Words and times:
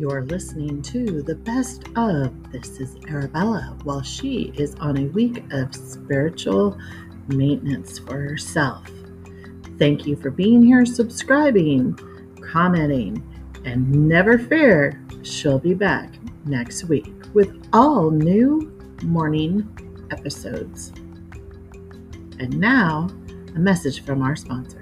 You're 0.00 0.24
listening 0.24 0.80
to 0.84 1.20
the 1.20 1.34
best 1.34 1.84
of 1.94 2.50
This 2.50 2.80
is 2.80 2.96
Arabella 3.10 3.76
while 3.82 4.00
she 4.00 4.50
is 4.56 4.74
on 4.76 4.96
a 4.96 5.04
week 5.08 5.44
of 5.52 5.74
spiritual 5.74 6.78
maintenance 7.28 7.98
for 7.98 8.18
herself. 8.18 8.88
Thank 9.78 10.06
you 10.06 10.16
for 10.16 10.30
being 10.30 10.62
here, 10.62 10.86
subscribing, 10.86 11.98
commenting, 12.40 13.22
and 13.66 14.08
never 14.08 14.38
fear, 14.38 15.04
she'll 15.22 15.58
be 15.58 15.74
back 15.74 16.14
next 16.46 16.84
week 16.84 17.12
with 17.34 17.68
all 17.74 18.10
new 18.10 18.72
morning 19.02 19.68
episodes. 20.10 20.94
And 22.38 22.58
now, 22.58 23.10
a 23.54 23.58
message 23.58 24.02
from 24.06 24.22
our 24.22 24.34
sponsor. 24.34 24.79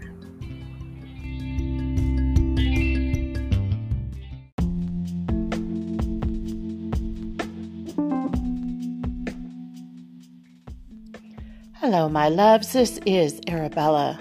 Hello, 11.90 12.06
my 12.06 12.28
loves. 12.28 12.74
This 12.74 13.00
is 13.06 13.40
Arabella. 13.48 14.20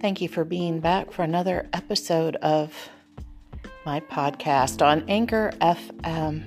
Thank 0.00 0.22
you 0.22 0.28
for 0.30 0.42
being 0.42 0.80
back 0.80 1.12
for 1.12 1.22
another 1.22 1.68
episode 1.74 2.36
of 2.36 2.72
my 3.84 4.00
podcast 4.00 4.80
on 4.80 5.04
Anchor 5.06 5.52
FM. 5.60 6.44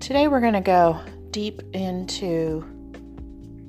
Today, 0.00 0.28
we're 0.28 0.42
going 0.42 0.52
to 0.52 0.60
go 0.60 1.00
deep 1.30 1.62
into 1.72 2.62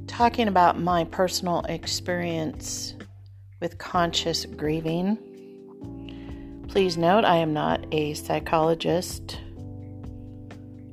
talking 0.07 0.49
about 0.49 0.81
my 0.81 1.05
personal 1.05 1.61
experience 1.69 2.93
with 3.61 3.77
conscious 3.77 4.43
grieving. 4.43 5.17
Please 6.67 6.97
note, 6.97 7.23
I 7.23 7.37
am 7.37 7.53
not 7.53 7.85
a 7.93 8.15
psychologist 8.15 9.39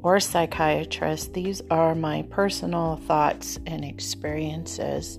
or 0.07 0.21
psychiatrist. 0.21 1.35
These 1.35 1.63
are 1.69 1.93
my 1.97 2.23
personal 2.31 2.95
thoughts 3.09 3.59
and 3.67 3.85
experiences, 3.85 5.19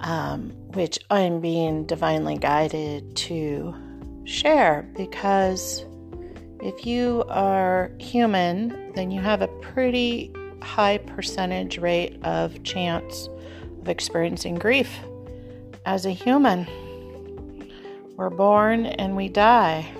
um, 0.00 0.50
which 0.74 0.98
I'm 1.08 1.40
being 1.40 1.86
divinely 1.86 2.36
guided 2.36 3.16
to 3.16 3.74
share 4.24 4.86
because 4.94 5.86
if 6.60 6.84
you 6.84 7.24
are 7.30 7.90
human, 7.98 8.92
then 8.92 9.10
you 9.10 9.22
have 9.22 9.40
a 9.40 9.48
pretty 9.48 10.30
high 10.60 10.98
percentage 10.98 11.78
rate 11.78 12.22
of 12.24 12.62
chance 12.64 13.30
of 13.80 13.88
experiencing 13.88 14.56
grief 14.56 14.98
as 15.86 16.04
a 16.04 16.10
human. 16.10 16.66
We're 18.18 18.28
born 18.28 18.84
and 18.84 19.16
we 19.16 19.30
die 19.30 19.90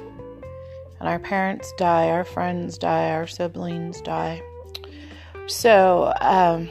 and 1.02 1.08
our 1.08 1.18
parents 1.18 1.72
die, 1.72 2.10
our 2.10 2.22
friends 2.22 2.78
die, 2.78 3.10
our 3.10 3.26
siblings 3.26 4.00
die. 4.02 4.40
So, 5.48 6.14
um, 6.20 6.70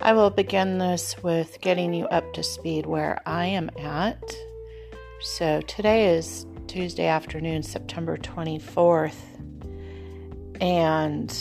I 0.00 0.12
will 0.12 0.30
begin 0.30 0.78
this 0.78 1.22
with 1.22 1.60
getting 1.60 1.94
you 1.94 2.06
up 2.06 2.32
to 2.32 2.42
speed 2.42 2.84
where 2.84 3.20
I 3.26 3.46
am 3.46 3.70
at. 3.78 4.20
So, 5.20 5.60
today 5.60 6.16
is 6.16 6.46
Tuesday 6.66 7.06
afternoon, 7.06 7.62
September 7.62 8.16
24th, 8.16 9.14
and 10.60 11.32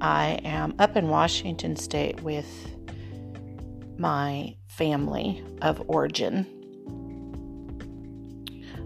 I 0.00 0.38
am 0.44 0.76
up 0.78 0.96
in 0.96 1.08
Washington 1.08 1.74
State 1.74 2.20
with 2.20 2.46
my 3.98 4.54
family 4.68 5.42
of 5.60 5.82
origin. 5.88 6.63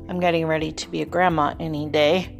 I'm 0.08 0.20
getting 0.20 0.46
ready 0.46 0.72
to 0.72 0.88
be 0.88 1.02
a 1.02 1.06
grandma 1.06 1.54
any 1.60 1.86
day. 1.86 2.34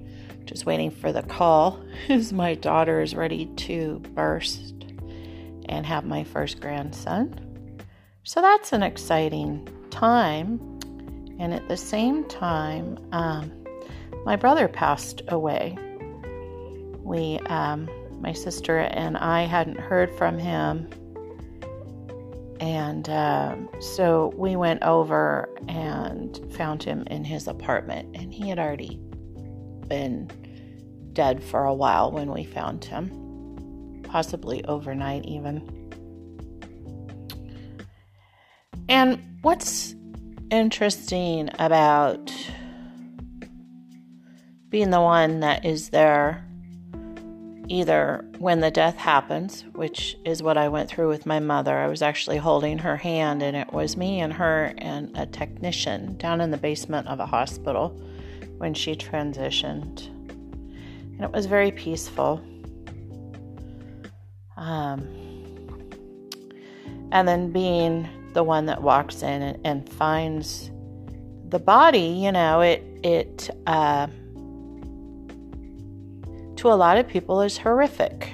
Just 0.45 0.65
waiting 0.65 0.91
for 0.91 1.13
the 1.13 1.23
call 1.23 1.83
as 2.09 2.33
my 2.33 2.55
daughter 2.55 3.03
is 3.03 3.15
ready 3.15 3.47
to 3.47 4.01
burst 4.15 4.75
and 5.69 5.85
have 5.85 6.05
my 6.05 6.25
first 6.25 6.61
grandson. 6.61 7.85
So 8.25 8.41
that's 8.41 8.73
an 8.73 8.83
exciting 8.83 9.69
time. 9.91 10.59
And 11.39 11.53
at 11.53 11.69
the 11.69 11.77
same 11.77 12.25
time, 12.25 12.99
um, 13.13 13.53
my 14.25 14.37
brother 14.37 14.67
passed 14.67 15.23
away. 15.29 15.77
We, 17.03 17.39
um, 17.47 17.89
my 18.21 18.33
sister 18.33 18.79
and 18.79 19.17
I 19.17 19.43
hadn't 19.43 19.79
heard 19.79 20.15
from 20.17 20.39
him 20.39 20.89
and 22.61 23.09
um, 23.09 23.69
so 23.81 24.33
we 24.37 24.57
went 24.57 24.83
over 24.83 25.49
and 25.69 26.41
found 26.55 26.83
him 26.83 27.05
in 27.09 27.25
his 27.25 27.47
apartment, 27.47 28.17
and 28.17 28.33
he 28.33 28.49
had 28.49 28.59
already 28.59 29.01
been 29.87 30.31
dead 31.13 31.43
for 31.43 31.65
a 31.65 31.75
while 31.75 32.11
when 32.11 32.33
we 32.33 32.45
found 32.45 32.85
him, 32.85 34.03
possibly 34.05 34.65
overnight 34.65 35.25
even. 35.25 35.63
And 38.89 39.23
what's 39.43 39.95
interesting 40.51 41.51
about 41.59 42.33
being 44.71 44.91
the 44.91 45.01
one 45.01 45.41
that 45.41 45.65
is 45.65 45.91
there 45.91 46.48
either 47.69 48.25
when 48.39 48.61
the 48.61 48.71
death 48.71 48.97
happens, 48.97 49.65
which 49.73 50.17
is 50.25 50.43
what 50.43 50.57
I 50.57 50.69
went 50.69 50.89
through 50.89 51.09
with 51.09 51.27
my 51.27 51.39
mother. 51.39 51.77
I 51.77 51.87
was 51.87 52.03
actually 52.03 52.39
holding 52.39 52.79
her 52.79 52.97
hand, 52.97 53.43
and 53.43 53.57
it 53.57 53.73
was 53.73 53.97
me 53.97 54.21
and 54.21 54.33
her 54.33 54.73
and 54.79 55.17
a 55.17 55.27
technician 55.27 56.17
down 56.17 56.41
in 56.41 56.51
the 56.51 56.57
basement 56.57 57.07
of 57.09 57.21
a 57.21 57.27
hospital 57.27 57.91
when 58.59 58.75
she 58.75 58.95
transitioned. 58.95 60.07
And 60.09 61.23
it 61.23 61.33
was 61.33 61.47
very 61.47 61.71
peaceful. 61.71 62.43
Um, 64.57 65.07
and 67.13 67.27
then 67.29 67.53
being 67.53 68.09
the 68.33 68.43
one 68.43 68.67
that 68.67 68.83
walks 68.83 69.23
in 69.23 69.43
and, 69.43 69.67
and 69.67 69.89
finds 69.89 70.71
the 71.49 71.59
body, 71.59 71.99
you 71.99 72.33
know, 72.33 72.61
it, 72.61 72.85
it, 73.03 73.51
uh, 73.67 74.09
to 76.59 76.73
a 76.73 76.75
lot 76.75 76.99
of 76.99 77.07
people 77.07 77.41
is 77.41 77.57
horrific. 77.57 78.33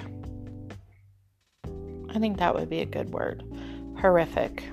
I 2.10 2.18
think 2.18 2.38
that 2.38 2.54
would 2.54 2.70
be 2.70 2.80
a 2.80 2.86
good 2.86 3.10
word 3.10 3.42
horrific. 4.00 4.64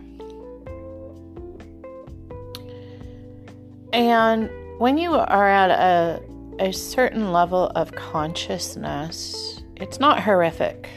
And 3.94 4.50
when 4.79 4.97
you 4.97 5.13
are 5.13 5.50
at 5.50 5.69
a, 5.69 6.22
a 6.59 6.72
certain 6.72 7.31
level 7.31 7.72
of 7.75 7.91
consciousness, 7.91 9.62
it's 9.78 10.00
not 10.00 10.22
horrific. 10.22 10.89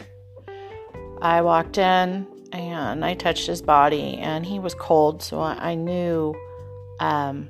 I 1.21 1.43
walked 1.43 1.79
in 1.79 2.27
and 2.53 3.05
I 3.05 3.15
touched 3.15 3.47
his 3.49 3.63
body, 3.63 4.19
and 4.19 4.47
he 4.47 4.61
was 4.61 4.75
cold, 4.75 5.23
so 5.23 5.41
I 5.41 5.75
knew 5.75 6.35
um, 7.01 7.49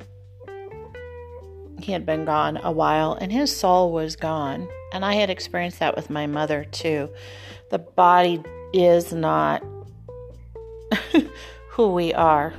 he 1.79 1.93
had 1.93 2.07
been 2.07 2.25
gone 2.25 2.59
a 2.63 2.73
while, 2.73 3.13
and 3.21 3.31
his 3.31 3.55
soul 3.55 3.93
was 3.93 4.17
gone. 4.17 4.67
And 4.95 5.05
I 5.05 5.15
had 5.15 5.29
experienced 5.29 5.81
that 5.81 5.97
with 5.97 6.09
my 6.09 6.29
mother 6.29 6.65
too. 6.65 7.11
The 7.71 7.81
body 7.81 8.41
is 8.73 9.13
not 9.13 9.61
who 11.71 11.93
we 11.93 12.15
are. 12.15 12.55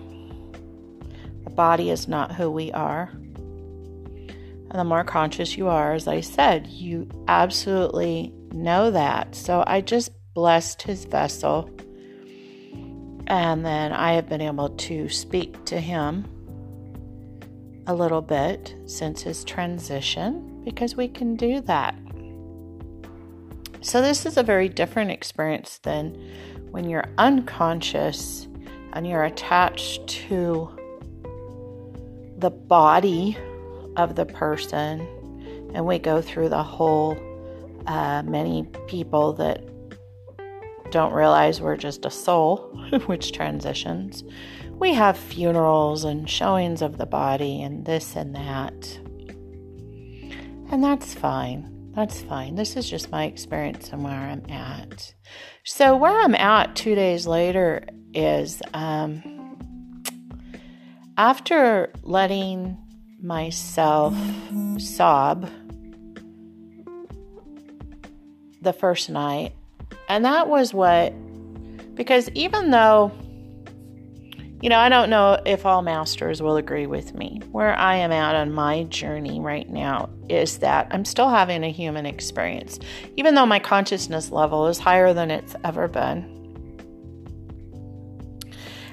The 1.45 1.49
body 1.51 1.89
is 1.89 2.09
not 2.09 2.33
who 2.33 2.51
we 2.51 2.73
are. 2.73 3.09
And 3.13 4.73
the 4.73 4.83
more 4.83 5.05
conscious 5.05 5.55
you 5.55 5.69
are, 5.69 5.93
as 5.93 6.09
I 6.09 6.19
said, 6.19 6.67
you 6.67 7.07
absolutely 7.29 8.33
know 8.51 8.91
that. 8.91 9.33
So 9.33 9.63
I 9.65 9.79
just 9.79 10.11
blessed 10.33 10.81
his 10.81 11.05
vessel. 11.05 11.69
And 13.27 13.65
then 13.65 13.93
I 13.93 14.11
have 14.11 14.27
been 14.27 14.41
able 14.41 14.69
to 14.69 15.07
speak 15.07 15.63
to 15.65 15.79
him 15.79 16.25
a 17.87 17.95
little 17.95 18.21
bit 18.21 18.75
since 18.87 19.21
his 19.21 19.45
transition 19.45 20.61
because 20.65 20.97
we 20.97 21.07
can 21.07 21.37
do 21.37 21.61
that. 21.61 21.95
So, 23.85 24.01
this 24.01 24.25
is 24.25 24.35
a 24.35 24.41
very 24.41 24.67
different 24.67 25.11
experience 25.11 25.77
than 25.83 26.15
when 26.71 26.89
you're 26.89 27.07
unconscious 27.19 28.47
and 28.93 29.05
you're 29.05 29.23
attached 29.23 30.07
to 30.07 30.75
the 32.39 32.49
body 32.49 33.37
of 33.95 34.15
the 34.15 34.25
person. 34.25 35.01
And 35.75 35.85
we 35.85 35.99
go 35.99 36.19
through 36.19 36.49
the 36.49 36.63
whole, 36.63 37.15
uh, 37.85 38.23
many 38.23 38.63
people 38.87 39.33
that 39.33 39.63
don't 40.89 41.13
realize 41.13 41.61
we're 41.61 41.77
just 41.77 42.05
a 42.05 42.09
soul, 42.09 42.57
which 43.05 43.33
transitions. 43.33 44.23
We 44.71 44.95
have 44.95 45.15
funerals 45.15 46.05
and 46.05 46.27
showings 46.27 46.81
of 46.81 46.97
the 46.97 47.05
body 47.05 47.61
and 47.61 47.85
this 47.85 48.15
and 48.15 48.33
that. 48.33 48.99
And 50.71 50.83
that's 50.83 51.13
fine. 51.13 51.74
That's 51.95 52.21
fine. 52.21 52.55
This 52.55 52.75
is 52.75 52.89
just 52.89 53.09
my 53.09 53.23
experience 53.23 53.91
and 53.93 54.03
where 54.03 54.13
I'm 54.13 54.43
at. 54.49 55.13
So, 55.63 55.95
where 55.95 56.19
I'm 56.19 56.35
at 56.35 56.75
two 56.75 56.93
days 56.93 57.25
later 57.25 57.87
is 58.13 58.61
um, 58.73 59.57
after 61.17 61.93
letting 62.03 62.77
myself 63.21 64.13
sob 64.77 65.49
the 68.61 68.73
first 68.73 69.09
night. 69.09 69.53
And 70.09 70.25
that 70.25 70.49
was 70.49 70.73
what, 70.73 71.13
because 71.95 72.29
even 72.31 72.71
though, 72.71 73.11
you 74.61 74.69
know, 74.69 74.79
I 74.79 74.89
don't 74.89 75.09
know 75.09 75.39
if 75.45 75.65
all 75.65 75.81
masters 75.81 76.41
will 76.41 76.57
agree 76.57 76.87
with 76.87 77.13
me, 77.13 77.41
where 77.51 77.77
I 77.77 77.95
am 77.97 78.11
at 78.11 78.35
on 78.35 78.53
my 78.53 78.83
journey 78.83 79.39
right 79.39 79.69
now 79.69 80.09
is 80.29 80.59
that 80.59 80.87
I'm 80.91 81.05
still 81.05 81.29
having 81.29 81.63
a 81.63 81.71
human 81.71 82.05
experience, 82.05 82.79
even 83.17 83.35
though 83.35 83.45
my 83.45 83.59
consciousness 83.59 84.31
level 84.31 84.67
is 84.67 84.79
higher 84.79 85.13
than 85.13 85.29
it's 85.29 85.55
ever 85.63 85.87
been. 85.87 86.31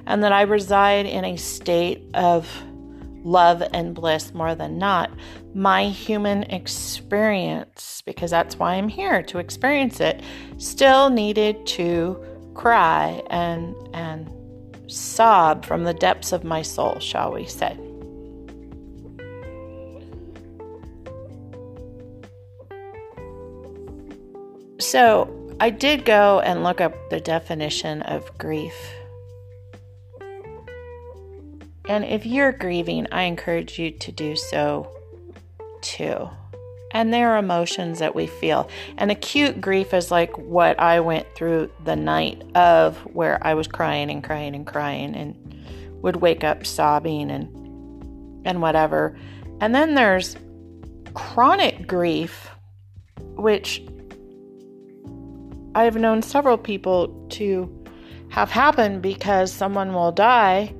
And 0.05 0.23
that 0.25 0.32
I 0.32 0.43
reside 0.43 1.06
in 1.06 1.25
a 1.25 1.37
state 1.37 2.03
of 2.12 2.49
love 3.25 3.62
and 3.73 3.94
bliss 3.94 4.35
more 4.35 4.56
than 4.56 4.79
not. 4.79 5.11
My 5.55 5.87
human 5.88 6.43
experience, 6.44 8.03
because 8.05 8.32
that's 8.32 8.59
why 8.59 8.75
I'm 8.75 8.88
here 8.88 9.23
to 9.23 9.38
experience 9.38 10.00
it, 10.00 10.23
still 10.59 11.09
needed 11.09 11.64
to 11.67 12.23
cry 12.55 13.23
and 13.31 13.75
and 13.94 14.29
sob 14.92 15.64
from 15.64 15.84
the 15.84 15.94
depths 15.94 16.32
of 16.32 16.44
my 16.44 16.62
soul, 16.62 16.98
shall 17.00 17.32
we 17.32 17.46
say. 17.46 17.76
So, 24.78 25.38
I 25.60 25.70
did 25.70 26.04
go 26.04 26.40
and 26.40 26.64
look 26.64 26.80
up 26.80 26.94
the 27.08 27.20
definition 27.20 28.02
of 28.02 28.36
grief. 28.36 28.74
And 31.88 32.04
if 32.04 32.26
you're 32.26 32.52
grieving, 32.52 33.06
I 33.12 33.22
encourage 33.22 33.78
you 33.78 33.90
to 33.90 34.12
do 34.12 34.34
so 34.34 34.90
too. 35.80 36.28
And 36.92 37.12
there 37.12 37.30
are 37.30 37.38
emotions 37.38 37.98
that 38.00 38.14
we 38.14 38.26
feel. 38.26 38.68
And 38.98 39.10
acute 39.10 39.60
grief 39.60 39.94
is 39.94 40.10
like 40.10 40.36
what 40.38 40.78
I 40.78 41.00
went 41.00 41.26
through 41.34 41.70
the 41.84 41.96
night 41.96 42.42
of 42.54 42.98
where 43.14 43.38
I 43.44 43.54
was 43.54 43.66
crying 43.66 44.10
and 44.10 44.22
crying 44.22 44.54
and 44.54 44.66
crying 44.66 45.14
and 45.14 45.36
would 46.02 46.16
wake 46.16 46.44
up 46.44 46.66
sobbing 46.66 47.30
and 47.30 47.48
and 48.44 48.60
whatever. 48.60 49.16
And 49.60 49.74
then 49.74 49.94
there's 49.94 50.36
chronic 51.14 51.86
grief 51.86 52.50
which 53.36 53.82
I've 55.74 55.96
known 55.96 56.22
several 56.22 56.58
people 56.58 57.26
to 57.30 57.84
have 58.30 58.50
happen 58.50 59.00
because 59.00 59.52
someone 59.52 59.92
will 59.92 60.12
die 60.12 60.74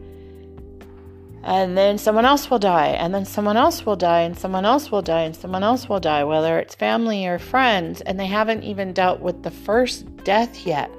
and 1.45 1.77
then 1.77 1.99
someone 1.99 2.25
else 2.25 2.49
will 2.49 2.59
die, 2.59 2.89
and 2.89 3.15
then 3.15 3.25
someone 3.25 3.57
else 3.57 3.85
will 3.85 3.97
die, 3.97 4.21
and 4.21 4.39
someone 4.39 4.65
else 4.65 4.91
will 4.91 5.03
die, 5.03 5.23
and 5.23 5.35
someone 5.35 5.63
else 5.63 5.89
will 5.89 6.01
die, 6.01 6.25
whether 6.25 6.59
it's 6.59 6.75
family 6.75 7.27
or 7.27 7.39
friends, 7.39 8.01
and 8.01 8.19
they 8.19 8.27
haven't 8.27 8.63
even 8.63 8.93
dealt 8.93 9.21
with 9.21 9.43
the 9.43 9.51
first 9.51 10.17
death 10.25 10.67
yet. 10.67 10.91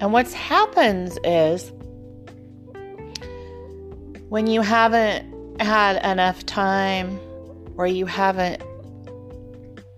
And 0.00 0.12
what 0.12 0.30
happens 0.32 1.18
is 1.24 1.72
when 4.28 4.46
you 4.46 4.60
haven't 4.60 5.60
had 5.60 6.04
enough 6.04 6.44
time 6.44 7.18
or 7.76 7.86
you 7.86 8.06
haven't 8.06 8.62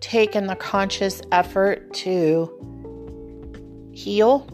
taken 0.00 0.46
the 0.46 0.56
conscious 0.56 1.20
effort 1.32 1.92
to 1.92 2.50
heal 3.92 4.46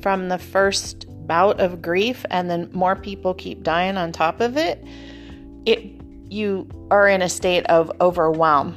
from 0.00 0.28
the 0.28 0.38
first 0.38 1.06
bout 1.30 1.60
of 1.60 1.80
grief 1.80 2.26
and 2.28 2.50
then 2.50 2.68
more 2.72 2.96
people 2.96 3.34
keep 3.34 3.62
dying 3.62 3.96
on 3.96 4.10
top 4.10 4.40
of 4.40 4.56
it, 4.56 4.84
it 5.64 5.80
you 6.28 6.68
are 6.90 7.06
in 7.06 7.22
a 7.22 7.28
state 7.28 7.64
of 7.66 7.88
overwhelm. 8.00 8.74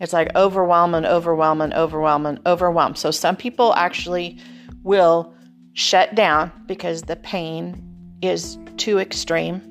It's 0.00 0.12
like 0.12 0.28
overwhelm 0.36 0.94
and 0.94 1.06
overwhelm 1.06 1.62
and 1.62 1.72
overwhelm 1.72 2.26
and 2.26 2.38
overwhelm. 2.44 2.94
So 2.94 3.10
some 3.10 3.36
people 3.36 3.72
actually 3.72 4.38
will 4.82 5.32
shut 5.72 6.14
down 6.14 6.52
because 6.66 7.00
the 7.00 7.16
pain 7.16 7.82
is 8.20 8.58
too 8.76 8.98
extreme. 8.98 9.62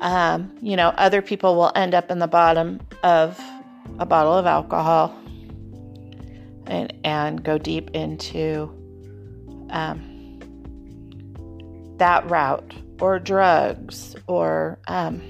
Um, 0.00 0.52
you 0.60 0.74
know, 0.74 0.88
other 0.96 1.22
people 1.22 1.54
will 1.54 1.70
end 1.76 1.94
up 1.94 2.10
in 2.10 2.18
the 2.18 2.26
bottom 2.26 2.80
of 3.04 3.40
a 4.00 4.04
bottle 4.04 4.34
of 4.34 4.46
alcohol 4.46 5.16
and 6.66 6.92
and 7.04 7.44
go 7.44 7.56
deep 7.56 7.90
into 7.90 8.79
um, 9.70 10.38
that 11.96 12.28
route 12.30 12.74
or 13.00 13.18
drugs 13.18 14.16
or 14.26 14.78
um, 14.88 15.20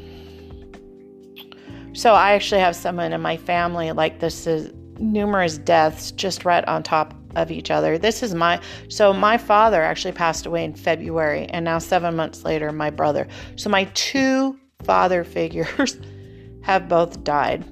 so 1.93 2.15
i 2.15 2.33
actually 2.33 2.61
have 2.61 2.77
someone 2.77 3.13
in 3.13 3.21
my 3.21 3.37
family 3.37 3.93
like 3.93 4.21
this 4.21 4.47
is 4.47 4.73
numerous 4.99 5.59
deaths 5.59 6.13
just 6.13 6.45
right 6.45 6.65
on 6.67 6.83
top 6.83 7.15
of 7.37 7.51
each 7.51 7.71
other. 7.71 7.99
This 7.99 8.23
is 8.23 8.35
my 8.35 8.61
so 8.89 9.13
my 9.13 9.39
father 9.39 9.83
actually 9.83 10.13
passed 10.13 10.47
away 10.47 10.65
in 10.65 10.75
february 10.75 11.47
and 11.47 11.65
now 11.65 11.79
seven 11.79 12.17
months 12.17 12.45
later 12.45 12.73
my 12.73 12.91
brother. 12.91 13.29
So 13.57 13.71
my 13.71 13.85
two 13.95 14.59
father 14.85 15.25
figures 15.25 15.99
have 16.63 16.89
both 16.89 17.23
died. 17.25 17.65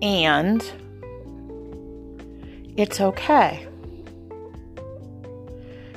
And 0.00 0.62
it's 2.78 3.00
okay. 3.00 3.66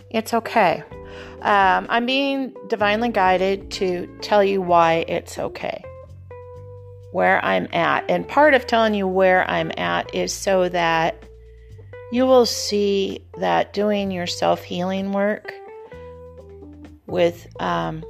It's 0.10 0.33
okay. 0.33 0.83
Um, 1.44 1.86
I'm 1.89 2.07
being 2.07 2.56
divinely 2.69 3.10
guided 3.10 3.69
to 3.74 4.07
tell 4.22 4.44
you 4.44 4.63
why 4.63 5.06
it's 5.07 5.38
okay, 5.38 5.83
where 7.12 7.44
I'm 7.45 7.68
at. 7.72 8.10
And 8.10 8.28
part 8.28 8.56
of 8.56 8.66
telling 8.66 8.95
you 8.95 9.07
where 9.07 9.48
I'm 9.50 9.72
at 9.78 10.13
is 10.16 10.33
so 10.33 10.69
that 10.69 11.24
you 12.12 12.25
will 12.25 12.48
see 12.48 13.27
that 13.38 13.74
doing 13.74 14.10
your 14.10 14.27
self 14.27 14.63
healing 14.63 15.12
work 15.12 15.54
with 17.06 17.48
um, 17.60 18.04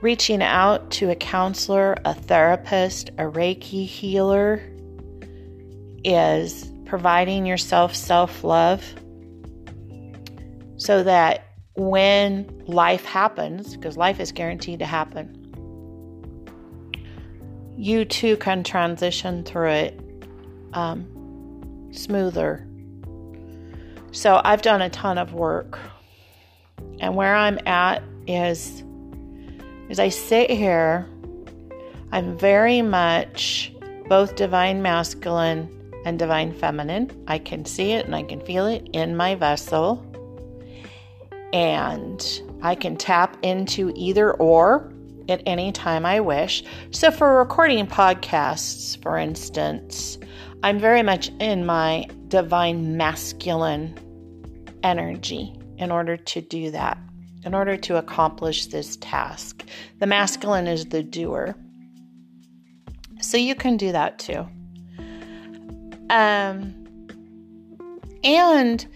reaching 0.00 0.42
out 0.42 0.90
to 0.92 1.10
a 1.10 1.16
counselor, 1.16 1.96
a 2.06 2.14
therapist, 2.14 3.10
a 3.10 3.24
Reiki 3.24 3.86
healer 3.86 4.62
is 6.02 6.72
providing 6.88 7.46
yourself 7.46 7.94
self 7.94 8.42
love 8.42 8.82
so 10.76 11.02
that 11.02 11.44
when 11.76 12.62
life 12.66 13.04
happens, 13.04 13.76
because 13.76 13.96
life 13.96 14.18
is 14.18 14.32
guaranteed 14.32 14.78
to 14.80 14.86
happen, 14.86 15.34
you 17.76 18.04
too 18.04 18.36
can 18.38 18.64
transition 18.64 19.44
through 19.44 19.70
it 19.70 20.00
um, 20.72 21.88
smoother. 21.92 22.66
So 24.10 24.40
I've 24.42 24.62
done 24.62 24.82
a 24.82 24.90
ton 24.90 25.18
of 25.18 25.34
work, 25.34 25.78
and 27.00 27.14
where 27.14 27.36
I'm 27.36 27.58
at 27.66 28.02
is, 28.26 28.82
as 29.90 30.00
I 30.00 30.08
sit 30.08 30.50
here, 30.50 31.06
I'm 32.10 32.36
very 32.38 32.82
much 32.82 33.72
both 34.08 34.36
divine 34.36 34.80
masculine 34.80 35.77
and 36.04 36.18
divine 36.18 36.52
feminine. 36.52 37.24
I 37.26 37.38
can 37.38 37.64
see 37.64 37.92
it 37.92 38.06
and 38.06 38.14
I 38.14 38.22
can 38.22 38.40
feel 38.40 38.66
it 38.66 38.88
in 38.92 39.16
my 39.16 39.34
vessel. 39.34 40.04
And 41.52 42.42
I 42.62 42.74
can 42.74 42.96
tap 42.96 43.36
into 43.42 43.92
either 43.94 44.32
or 44.34 44.92
at 45.28 45.42
any 45.46 45.72
time 45.72 46.06
I 46.06 46.20
wish. 46.20 46.64
So, 46.90 47.10
for 47.10 47.38
recording 47.38 47.86
podcasts, 47.86 49.00
for 49.02 49.16
instance, 49.16 50.18
I'm 50.62 50.78
very 50.78 51.02
much 51.02 51.30
in 51.38 51.66
my 51.66 52.06
divine 52.28 52.96
masculine 52.96 53.98
energy 54.82 55.54
in 55.76 55.90
order 55.90 56.16
to 56.16 56.40
do 56.40 56.70
that, 56.72 56.98
in 57.44 57.54
order 57.54 57.76
to 57.76 57.96
accomplish 57.96 58.66
this 58.66 58.96
task. 58.96 59.64
The 59.98 60.06
masculine 60.06 60.66
is 60.66 60.86
the 60.86 61.02
doer. 61.02 61.54
So, 63.20 63.36
you 63.36 63.54
can 63.54 63.76
do 63.76 63.92
that 63.92 64.18
too. 64.18 64.48
Um, 66.10 66.74
and 68.24 68.86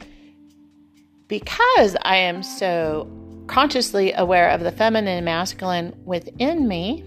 because 1.29 1.97
I 2.03 2.17
am 2.17 2.43
so 2.43 3.09
consciously 3.47 4.13
aware 4.13 4.51
of 4.51 4.61
the 4.61 4.73
feminine 4.73 5.19
and 5.19 5.25
masculine 5.25 5.95
within 6.05 6.69
me, 6.69 7.05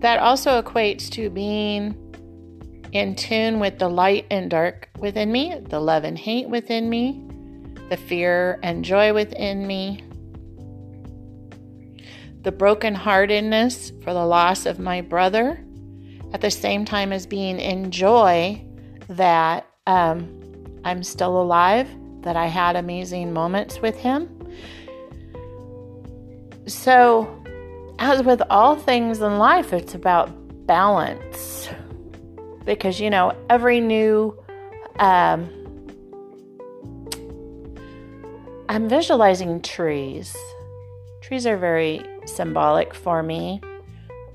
that 0.00 0.18
also 0.18 0.60
equates 0.60 1.10
to 1.10 1.30
being 1.30 1.94
in 2.92 3.14
tune 3.14 3.60
with 3.60 3.78
the 3.78 3.88
light 3.88 4.26
and 4.30 4.50
dark 4.50 4.88
within 4.98 5.30
me, 5.30 5.54
the 5.68 5.78
love 5.78 6.04
and 6.04 6.18
hate 6.18 6.48
within 6.48 6.88
me, 6.88 7.22
the 7.88 7.96
fear 7.96 8.58
and 8.62 8.84
joy 8.84 9.12
within 9.12 9.66
me, 9.66 10.02
the 12.42 12.52
brokenheartedness 12.52 14.02
for 14.02 14.12
the 14.12 14.24
loss 14.24 14.66
of 14.66 14.78
my 14.78 15.00
brother, 15.00 15.64
at 16.32 16.40
the 16.40 16.50
same 16.50 16.84
time 16.84 17.12
as 17.12 17.26
being 17.26 17.58
in 17.58 17.90
joy 17.90 18.64
that 19.08 19.66
um, 19.86 20.40
I'm 20.84 21.02
still 21.02 21.40
alive 21.40 21.88
that 22.22 22.36
I 22.36 22.46
had 22.46 22.76
amazing 22.76 23.32
moments 23.32 23.80
with 23.80 23.96
him. 23.96 24.28
So, 26.66 27.28
as 27.98 28.22
with 28.22 28.42
all 28.50 28.76
things 28.76 29.20
in 29.20 29.38
life, 29.38 29.72
it's 29.72 29.94
about 29.94 30.30
balance. 30.66 31.68
Because, 32.64 33.00
you 33.00 33.10
know, 33.10 33.34
every 33.48 33.80
new, 33.80 34.38
um, 34.98 35.50
I'm 38.68 38.88
visualizing 38.88 39.62
trees. 39.62 40.36
Trees 41.22 41.46
are 41.46 41.56
very 41.56 42.02
symbolic 42.26 42.94
for 42.94 43.22
me. 43.22 43.60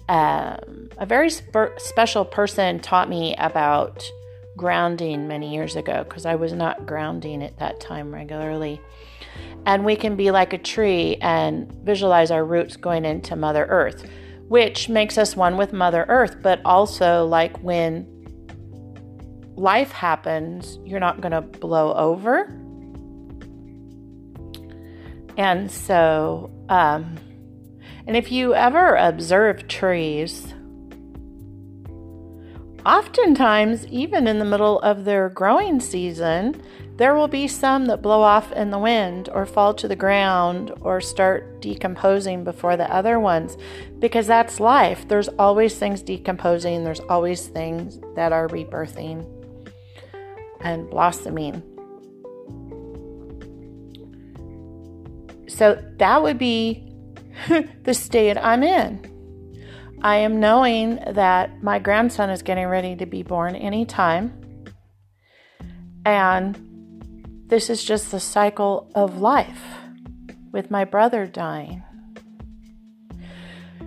Um, 0.08 0.90
a 0.98 1.06
very 1.06 1.30
sp- 1.34 1.78
special 1.78 2.26
person 2.26 2.80
taught 2.80 3.10
me 3.10 3.36
about 3.38 4.10
grounding 4.56 5.28
many 5.28 5.54
years 5.54 5.76
ago 5.76 6.04
because 6.04 6.26
I 6.26 6.36
was 6.36 6.54
not 6.54 6.86
grounding 6.86 7.44
at 7.44 7.58
that 7.60 7.80
time 7.80 8.14
regularly. 8.14 8.80
And 9.66 9.84
we 9.84 9.96
can 9.96 10.16
be 10.16 10.32
like 10.32 10.54
a 10.54 10.58
tree 10.58 11.18
and 11.22 11.72
visualize 11.84 12.32
our 12.32 12.46
roots 12.46 12.78
going 12.78 13.04
into 13.04 13.36
Mother 13.36 13.66
Earth, 13.66 14.08
which 14.48 14.90
makes 14.90 15.18
us 15.18 15.36
one 15.36 15.58
with 15.58 15.74
Mother 15.74 16.06
Earth, 16.08 16.38
but 16.42 16.62
also 16.64 17.26
like 17.26 17.58
when 17.64 18.12
life 19.56 19.92
happens, 19.92 20.78
you're 20.86 21.00
not 21.00 21.20
going 21.22 21.32
to 21.32 21.42
blow 21.42 21.94
over. 21.94 22.44
And 25.38 25.70
so, 25.70 26.52
um, 26.70 27.18
and 28.08 28.16
if 28.16 28.32
you 28.32 28.54
ever 28.54 28.96
observe 28.96 29.68
trees, 29.68 30.54
oftentimes, 32.86 33.88
even 33.88 34.28
in 34.28 34.40
the 34.40 34.46
middle 34.46 34.80
of 34.82 35.06
their 35.06 35.30
growing 35.30 35.80
season, 35.80 36.62
there 36.98 37.14
will 37.14 37.28
be 37.28 37.48
some 37.48 37.88
that 37.88 38.02
blow 38.02 38.22
off 38.22 38.52
in 38.54 38.70
the 38.70 38.80
wind 38.80 39.28
or 39.34 39.46
fall 39.46 39.74
to 39.74 39.88
the 39.88 39.96
ground 39.96 40.72
or 40.82 41.02
start 41.02 41.62
decomposing 41.62 42.44
before 42.44 42.78
the 42.78 42.90
other 42.94 43.20
ones 43.20 43.58
because 44.00 44.28
that's 44.28 44.62
life. 44.62 45.06
There's 45.08 45.28
always 45.28 45.76
things 45.76 46.02
decomposing, 46.02 46.84
there's 46.84 47.02
always 47.02 47.48
things 47.48 48.00
that 48.16 48.32
are 48.32 48.48
rebirthing 48.48 49.30
and 50.62 50.90
blossoming. 50.90 51.64
So 55.48 55.82
that 55.98 56.22
would 56.22 56.38
be 56.38 56.85
the 57.84 57.94
state 57.94 58.38
I'm 58.38 58.64
in. 58.64 59.12
I 60.02 60.18
am 60.18 60.40
knowing 60.40 61.00
that 61.08 61.64
my 61.64 61.80
grandson 61.80 62.30
is 62.30 62.42
getting 62.42 62.68
ready 62.68 62.96
to 62.96 63.06
be 63.06 63.24
born 63.24 63.56
anytime. 63.56 64.34
And 66.06 67.46
this 67.48 67.70
is 67.70 67.84
just 67.84 68.12
the 68.12 68.20
cycle 68.20 68.92
of 68.96 69.20
life 69.20 69.62
with 70.52 70.70
my 70.70 70.86
brother 70.86 71.26
dying. 71.26 71.84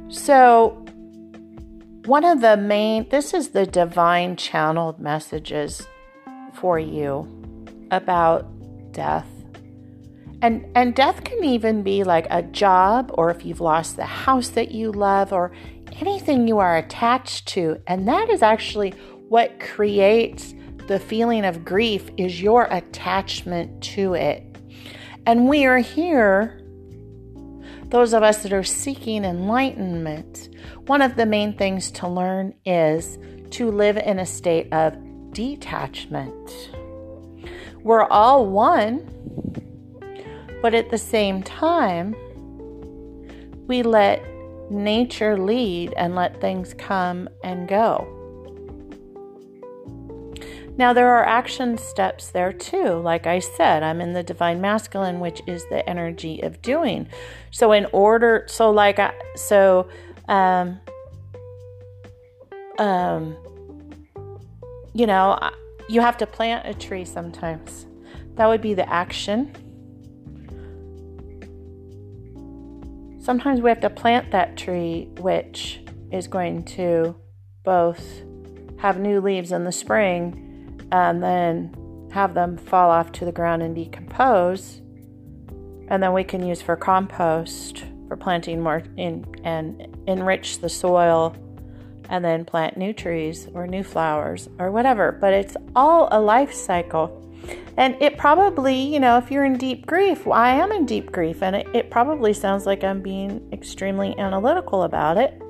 So, 0.08 0.84
one 2.06 2.24
of 2.24 2.40
the 2.40 2.56
main, 2.56 3.08
this 3.10 3.34
is 3.34 3.50
the 3.50 3.66
divine 3.66 4.36
channeled 4.36 4.98
messages 4.98 5.86
for 6.54 6.78
you 6.78 7.28
about 7.90 8.46
death 8.92 9.37
and 10.42 10.64
and 10.74 10.94
death 10.94 11.24
can 11.24 11.42
even 11.42 11.82
be 11.82 12.04
like 12.04 12.26
a 12.30 12.42
job 12.42 13.10
or 13.14 13.30
if 13.30 13.44
you've 13.44 13.60
lost 13.60 13.96
the 13.96 14.06
house 14.06 14.48
that 14.50 14.70
you 14.70 14.92
love 14.92 15.32
or 15.32 15.52
anything 16.00 16.46
you 16.46 16.58
are 16.58 16.76
attached 16.76 17.46
to. 17.48 17.80
And 17.86 18.06
that 18.08 18.28
is 18.30 18.42
actually 18.42 18.90
what 19.28 19.58
creates 19.60 20.54
the 20.86 20.98
feeling 20.98 21.44
of 21.44 21.64
grief 21.64 22.08
is 22.16 22.40
your 22.40 22.64
attachment 22.70 23.82
to 23.82 24.14
it. 24.14 24.44
And 25.26 25.48
we 25.48 25.66
are 25.66 25.78
here 25.78 26.54
those 27.88 28.12
of 28.12 28.22
us 28.22 28.42
that 28.42 28.52
are 28.52 28.64
seeking 28.64 29.24
enlightenment 29.24 30.50
one 30.86 31.02
of 31.02 31.16
the 31.16 31.26
main 31.26 31.56
things 31.56 31.90
to 31.90 32.08
learn 32.08 32.54
is 32.64 33.18
to 33.50 33.70
live 33.70 33.96
in 33.96 34.18
a 34.18 34.26
state 34.26 34.72
of 34.72 34.96
detachment. 35.32 36.50
We're 37.82 38.04
all 38.04 38.46
one 38.46 39.06
but 40.62 40.74
at 40.74 40.90
the 40.90 40.98
same 40.98 41.42
time, 41.42 42.14
we 43.66 43.82
let 43.82 44.22
nature 44.70 45.38
lead 45.38 45.92
and 45.96 46.14
let 46.14 46.40
things 46.40 46.74
come 46.74 47.28
and 47.42 47.68
go. 47.68 48.14
Now, 50.78 50.92
there 50.92 51.10
are 51.10 51.24
action 51.24 51.76
steps 51.76 52.30
there 52.30 52.52
too. 52.52 53.00
Like 53.00 53.26
I 53.26 53.40
said, 53.40 53.82
I'm 53.82 54.00
in 54.00 54.12
the 54.12 54.22
divine 54.22 54.60
masculine, 54.60 55.18
which 55.18 55.42
is 55.46 55.64
the 55.70 55.86
energy 55.88 56.40
of 56.40 56.62
doing. 56.62 57.08
So, 57.50 57.72
in 57.72 57.86
order, 57.92 58.44
so 58.46 58.70
like, 58.70 59.00
I, 59.00 59.12
so, 59.34 59.88
um, 60.28 60.78
um, 62.78 63.36
you 64.94 65.06
know, 65.06 65.36
you 65.88 66.00
have 66.00 66.16
to 66.18 66.26
plant 66.26 66.64
a 66.64 66.74
tree 66.74 67.04
sometimes. 67.04 67.86
That 68.36 68.46
would 68.46 68.62
be 68.62 68.74
the 68.74 68.88
action. 68.88 69.52
Sometimes 73.28 73.60
we 73.60 73.68
have 73.68 73.80
to 73.80 73.90
plant 73.90 74.30
that 74.30 74.56
tree, 74.56 75.06
which 75.18 75.82
is 76.10 76.26
going 76.26 76.64
to 76.64 77.14
both 77.62 78.22
have 78.78 78.98
new 78.98 79.20
leaves 79.20 79.52
in 79.52 79.64
the 79.64 79.70
spring 79.70 80.80
and 80.90 81.22
then 81.22 82.08
have 82.10 82.32
them 82.32 82.56
fall 82.56 82.88
off 82.90 83.12
to 83.12 83.26
the 83.26 83.32
ground 83.32 83.62
and 83.62 83.74
decompose. 83.74 84.80
And 85.88 86.02
then 86.02 86.14
we 86.14 86.24
can 86.24 86.42
use 86.42 86.62
for 86.62 86.74
compost 86.74 87.84
for 88.08 88.16
planting 88.16 88.62
more 88.62 88.82
in 88.96 89.26
and 89.44 89.86
enrich 90.06 90.60
the 90.60 90.70
soil 90.70 91.36
and 92.08 92.24
then 92.24 92.46
plant 92.46 92.78
new 92.78 92.94
trees 92.94 93.46
or 93.52 93.66
new 93.66 93.82
flowers 93.82 94.48
or 94.58 94.70
whatever. 94.70 95.12
But 95.12 95.34
it's 95.34 95.54
all 95.76 96.08
a 96.10 96.18
life 96.18 96.54
cycle. 96.54 97.17
And 97.76 97.96
it 98.00 98.18
probably, 98.18 98.74
you 98.74 98.98
know, 98.98 99.18
if 99.18 99.30
you're 99.30 99.44
in 99.44 99.56
deep 99.56 99.86
grief, 99.86 100.26
well, 100.26 100.38
I 100.38 100.50
am 100.50 100.72
in 100.72 100.84
deep 100.84 101.12
grief, 101.12 101.42
and 101.42 101.54
it, 101.54 101.68
it 101.72 101.90
probably 101.90 102.32
sounds 102.32 102.66
like 102.66 102.82
I'm 102.82 103.00
being 103.00 103.48
extremely 103.52 104.18
analytical 104.18 104.82
about 104.82 105.16
it. 105.16 105.40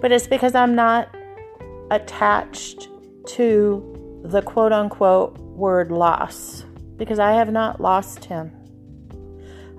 But 0.00 0.12
it's 0.12 0.26
because 0.26 0.54
I'm 0.54 0.74
not 0.74 1.14
attached 1.90 2.88
to 3.28 4.22
the 4.24 4.42
quote 4.42 4.72
unquote 4.72 5.38
word 5.38 5.90
loss, 5.90 6.64
because 6.96 7.18
I 7.18 7.32
have 7.32 7.50
not 7.50 7.80
lost 7.80 8.26
him. 8.26 8.52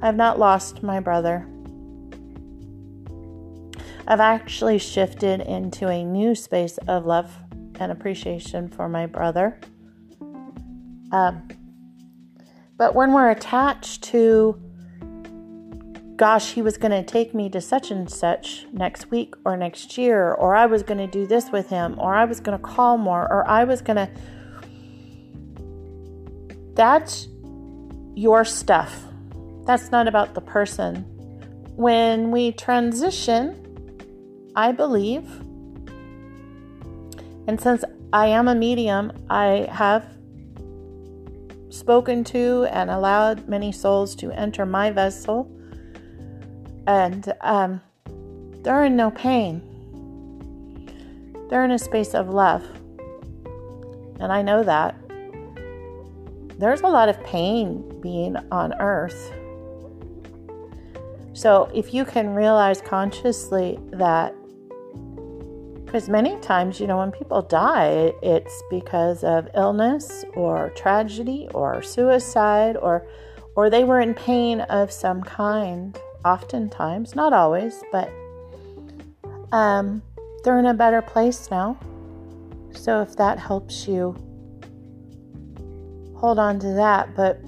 I 0.02 0.08
have 0.08 0.16
not 0.16 0.40
lost 0.40 0.82
my 0.82 1.00
brother. 1.00 1.48
I've 4.08 4.20
actually 4.20 4.80
shifted 4.80 5.42
into 5.42 5.88
a 5.88 6.04
new 6.04 6.34
space 6.34 6.80
of 6.88 7.06
love 7.06 7.32
and 7.80 7.92
appreciation 7.92 8.68
for 8.68 8.90
my 8.90 9.06
brother. 9.06 9.60
But 11.12 12.96
when 12.96 13.14
we're 13.14 13.30
attached 13.30 14.04
to, 14.06 14.60
gosh, 16.16 16.54
he 16.54 16.62
was 16.62 16.78
going 16.78 16.92
to 16.92 17.04
take 17.04 17.34
me 17.34 17.50
to 17.50 17.62
such 17.62 17.92
and 17.92 18.10
such 18.10 18.66
next 18.72 19.12
week 19.12 19.36
or 19.46 19.58
next 19.58 19.98
year, 19.98 20.34
or 20.34 20.56
I 20.56 20.66
was 20.66 20.84
going 20.84 20.98
to 20.98 21.08
do 21.08 21.28
this 21.28 21.52
with 21.52 21.70
him, 21.70 22.00
or 22.00 22.16
I 22.16 22.26
was 22.26 22.40
going 22.40 22.58
to 22.58 22.64
call 22.64 22.98
more, 22.98 23.32
or 23.32 23.48
I 23.48 23.66
was 23.66 23.82
going 23.82 23.98
to. 23.98 24.10
That's 26.74 27.28
your 28.16 28.46
stuff. 28.46 29.04
That's 29.66 29.92
not 29.92 30.08
about 30.08 30.34
the 30.34 30.42
person. 30.42 31.06
When 31.76 32.32
we 32.32 32.52
transition, 32.52 33.58
I 34.56 34.72
believe, 34.72 35.30
and 37.48 37.60
since 37.60 37.84
I 38.14 38.28
am 38.28 38.48
a 38.48 38.56
medium, 38.56 39.12
I 39.30 39.68
have 39.72 40.06
spoken 41.82 42.24
to 42.24 42.68
and 42.70 42.92
allowed 42.92 43.50
many 43.50 43.72
souls 43.72 44.16
to 44.16 44.32
enter 44.32 44.68
my 44.68 44.92
vessel. 44.92 45.50
And 46.86 47.34
um, 47.42 47.82
they're 48.62 48.86
in 48.86 48.96
no 48.96 49.10
pain, 49.10 49.62
they're 51.50 51.66
in 51.66 51.72
a 51.72 51.80
space 51.80 52.14
of 52.14 52.30
love. 52.30 52.64
And 54.20 54.32
I 54.32 54.44
know 54.44 54.64
that. 54.64 54.96
There's 56.60 56.82
a 56.82 56.88
lot 56.88 57.10
of 57.10 57.22
pain 57.24 58.00
being 58.02 58.38
on 58.52 58.80
earth. 58.80 59.34
So 61.34 61.72
if 61.74 61.96
you 61.96 62.06
can 62.06 62.36
realize 62.36 62.80
consciously 62.82 63.80
that 63.94 64.36
because 65.92 66.08
many 66.08 66.40
times, 66.40 66.80
you 66.80 66.88
know, 66.88 67.00
when 67.00 67.12
people 67.12 67.42
die, 67.42 68.14
it's 68.24 68.64
because 68.70 69.26
of 69.26 69.50
illness 69.56 70.24
or 70.36 70.70
tragedy 70.70 71.50
or 71.54 71.84
suicide 71.84 72.78
or 72.78 73.06
or 73.58 73.70
they 73.70 73.84
were 73.84 74.00
in 74.00 74.14
pain 74.14 74.62
of 74.62 74.90
some 74.90 75.22
kind, 75.22 76.00
oftentimes, 76.24 77.14
not 77.14 77.34
always, 77.34 77.84
but 77.92 78.10
um, 79.52 80.02
they're 80.46 80.60
in 80.60 80.66
a 80.66 80.74
better 80.74 81.02
place 81.02 81.52
now. 81.52 81.78
So 82.72 83.02
if 83.02 83.18
that 83.18 83.38
helps 83.38 83.86
you 83.86 84.16
hold 86.16 86.40
on 86.40 86.58
to 86.60 86.68
that, 86.68 87.14
but 87.18 87.42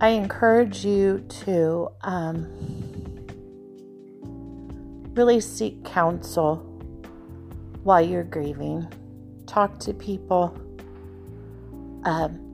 I 0.00 0.08
encourage 0.08 0.82
you 0.82 1.22
to 1.44 1.90
um, 2.00 2.89
really 5.14 5.40
seek 5.40 5.84
counsel 5.84 6.56
while 7.82 8.00
you're 8.00 8.24
grieving. 8.24 8.86
Talk 9.46 9.78
to 9.80 9.94
people. 9.94 10.56
Um, 12.04 12.46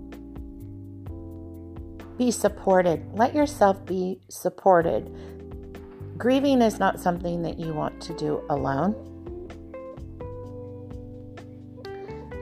be 2.17 2.31
supported. 2.31 3.07
Let 3.13 3.35
yourself 3.35 3.85
be 3.85 4.21
supported. 4.29 5.15
Grieving 6.17 6.63
is 6.63 6.79
not 6.79 6.99
something 6.99 7.43
that 7.43 7.59
you 7.59 7.75
want 7.75 8.01
to 8.03 8.17
do 8.17 8.43
alone. 8.49 8.95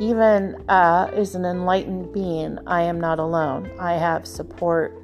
Even 0.01 0.65
uh, 0.69 1.11
as 1.13 1.35
an 1.35 1.45
enlightened 1.45 2.13
being, 2.13 2.59
I 2.67 2.83
am 2.83 3.01
not 3.01 3.19
alone. 3.19 3.71
I 3.81 3.95
have 3.95 4.27
support 4.27 4.97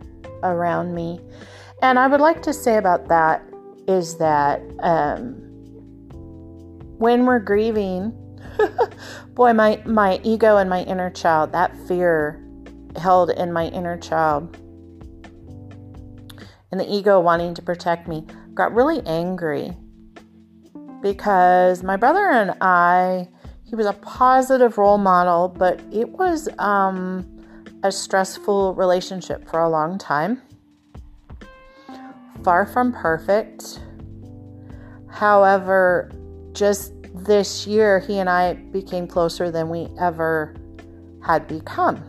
around 0.43 0.95
me. 0.95 1.21
And 1.83 1.99
I 1.99 2.07
would 2.07 2.21
like 2.21 2.43
to 2.43 2.53
say 2.53 2.77
about 2.77 3.09
that 3.09 3.43
is 3.87 4.17
that 4.19 4.61
um, 4.81 5.35
when 6.99 7.27
we're 7.27 7.39
grieving, 7.39 8.13
boy, 9.35 9.53
my, 9.53 9.83
my 9.85 10.21
ego 10.23 10.57
and 10.57 10.69
my 10.69 10.83
inner 10.85 11.11
child, 11.11 11.53
that 11.53 11.77
fear 11.89 12.45
held 12.97 13.31
in 13.31 13.53
my 13.53 13.67
inner 13.69 13.97
child, 13.99 14.57
and 16.71 16.79
the 16.79 16.93
ego 16.93 17.19
wanting 17.19 17.55
to 17.55 17.63
protect 17.63 18.07
me, 18.07 18.27
got 18.55 18.73
really 18.75 19.01
angry 19.07 19.77
because 21.03 21.83
my 21.83 21.97
brother 21.97 22.29
and 22.31 22.55
I 22.61 23.29
he 23.71 23.77
was 23.77 23.87
a 23.87 23.93
positive 23.93 24.79
role 24.79 24.99
model, 24.99 25.47
but 25.47 25.81
it 25.93 26.09
was 26.09 26.49
um, 26.59 27.25
a 27.85 27.93
stressful 27.93 28.75
relationship 28.75 29.49
for 29.49 29.61
a 29.61 29.69
long 29.69 29.97
time. 29.97 30.43
Far 32.43 32.67
from 32.67 32.93
perfect. 32.93 33.81
However, 35.09 36.11
just 36.53 36.93
this 37.15 37.67
year, 37.67 38.01
he 38.01 38.19
and 38.19 38.31
I 38.31 38.55
became 38.55 39.07
closer 39.07 39.51
than 39.51 39.69
we 39.69 39.89
ever 39.99 40.55
had 41.23 41.47
become. 41.47 42.03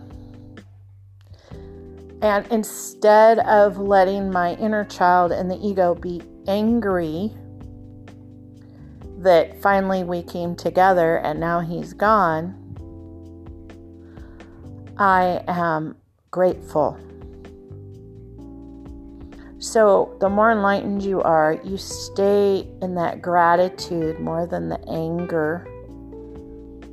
And 2.22 2.46
instead 2.52 3.40
of 3.40 3.78
letting 3.78 4.32
my 4.32 4.54
inner 4.56 4.86
child 4.86 5.32
and 5.32 5.50
the 5.50 5.58
ego 5.58 5.96
be 5.96 6.22
angry 6.48 7.32
that 9.18 9.62
finally 9.62 10.04
we 10.04 10.24
came 10.24 10.56
together 10.56 11.18
and 11.18 11.40
now 11.40 11.60
he's 11.60 11.94
gone, 11.94 12.58
I 14.98 15.44
am 15.48 15.96
grateful. 16.30 16.98
So, 19.72 20.18
the 20.20 20.28
more 20.28 20.51
enlightened 20.51 21.01
you 21.01 21.22
are, 21.22 21.58
you 21.63 21.78
stay 21.78 22.68
in 22.82 22.96
that 22.96 23.22
gratitude 23.22 24.20
more 24.20 24.46
than 24.46 24.68
the 24.68 24.78
anger. 24.90 25.66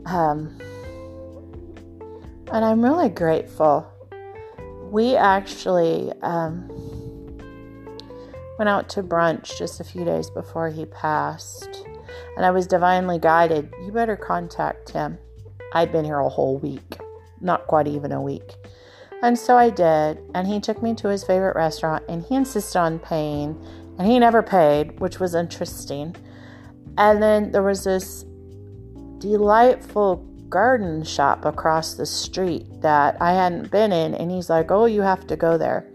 Um, 0.06 0.56
and 2.52 2.64
I'm 2.64 2.80
really 2.80 3.08
grateful. 3.08 3.84
We 4.92 5.16
actually 5.16 6.12
um, 6.22 6.68
went 8.60 8.68
out 8.68 8.88
to 8.90 9.02
brunch 9.02 9.58
just 9.58 9.80
a 9.80 9.84
few 9.84 10.04
days 10.04 10.30
before 10.30 10.68
he 10.68 10.84
passed 10.84 11.84
and 12.36 12.46
I 12.46 12.52
was 12.52 12.68
divinely 12.68 13.18
guided. 13.18 13.74
You 13.84 13.90
better 13.90 14.16
contact 14.16 14.90
him. 14.90 15.18
I'd 15.72 15.90
been 15.90 16.04
here 16.04 16.20
a 16.20 16.28
whole 16.28 16.58
week, 16.58 16.98
not 17.40 17.66
quite 17.66 17.88
even 17.88 18.12
a 18.12 18.22
week. 18.22 18.54
And 19.22 19.36
so 19.38 19.56
I 19.56 19.70
did, 19.70 20.20
and 20.34 20.46
he 20.46 20.60
took 20.60 20.82
me 20.82 20.94
to 20.94 21.08
his 21.08 21.24
favorite 21.24 21.56
restaurant, 21.56 22.04
and 22.08 22.22
he 22.22 22.36
insisted 22.36 22.78
on 22.78 23.00
paying, 23.00 23.60
and 23.98 24.06
he 24.06 24.18
never 24.18 24.42
paid, 24.42 25.00
which 25.00 25.18
was 25.18 25.34
interesting. 25.34 26.14
And 26.96 27.22
then 27.22 27.50
there 27.50 27.62
was 27.62 27.84
this 27.84 28.24
delightful 29.18 30.16
garden 30.48 31.02
shop 31.02 31.44
across 31.44 31.94
the 31.94 32.06
street 32.06 32.66
that 32.80 33.20
I 33.20 33.32
hadn't 33.32 33.70
been 33.70 33.92
in, 33.92 34.14
and 34.14 34.30
he's 34.30 34.48
like, 34.48 34.70
Oh, 34.70 34.86
you 34.86 35.02
have 35.02 35.26
to 35.26 35.36
go 35.36 35.58
there. 35.58 35.88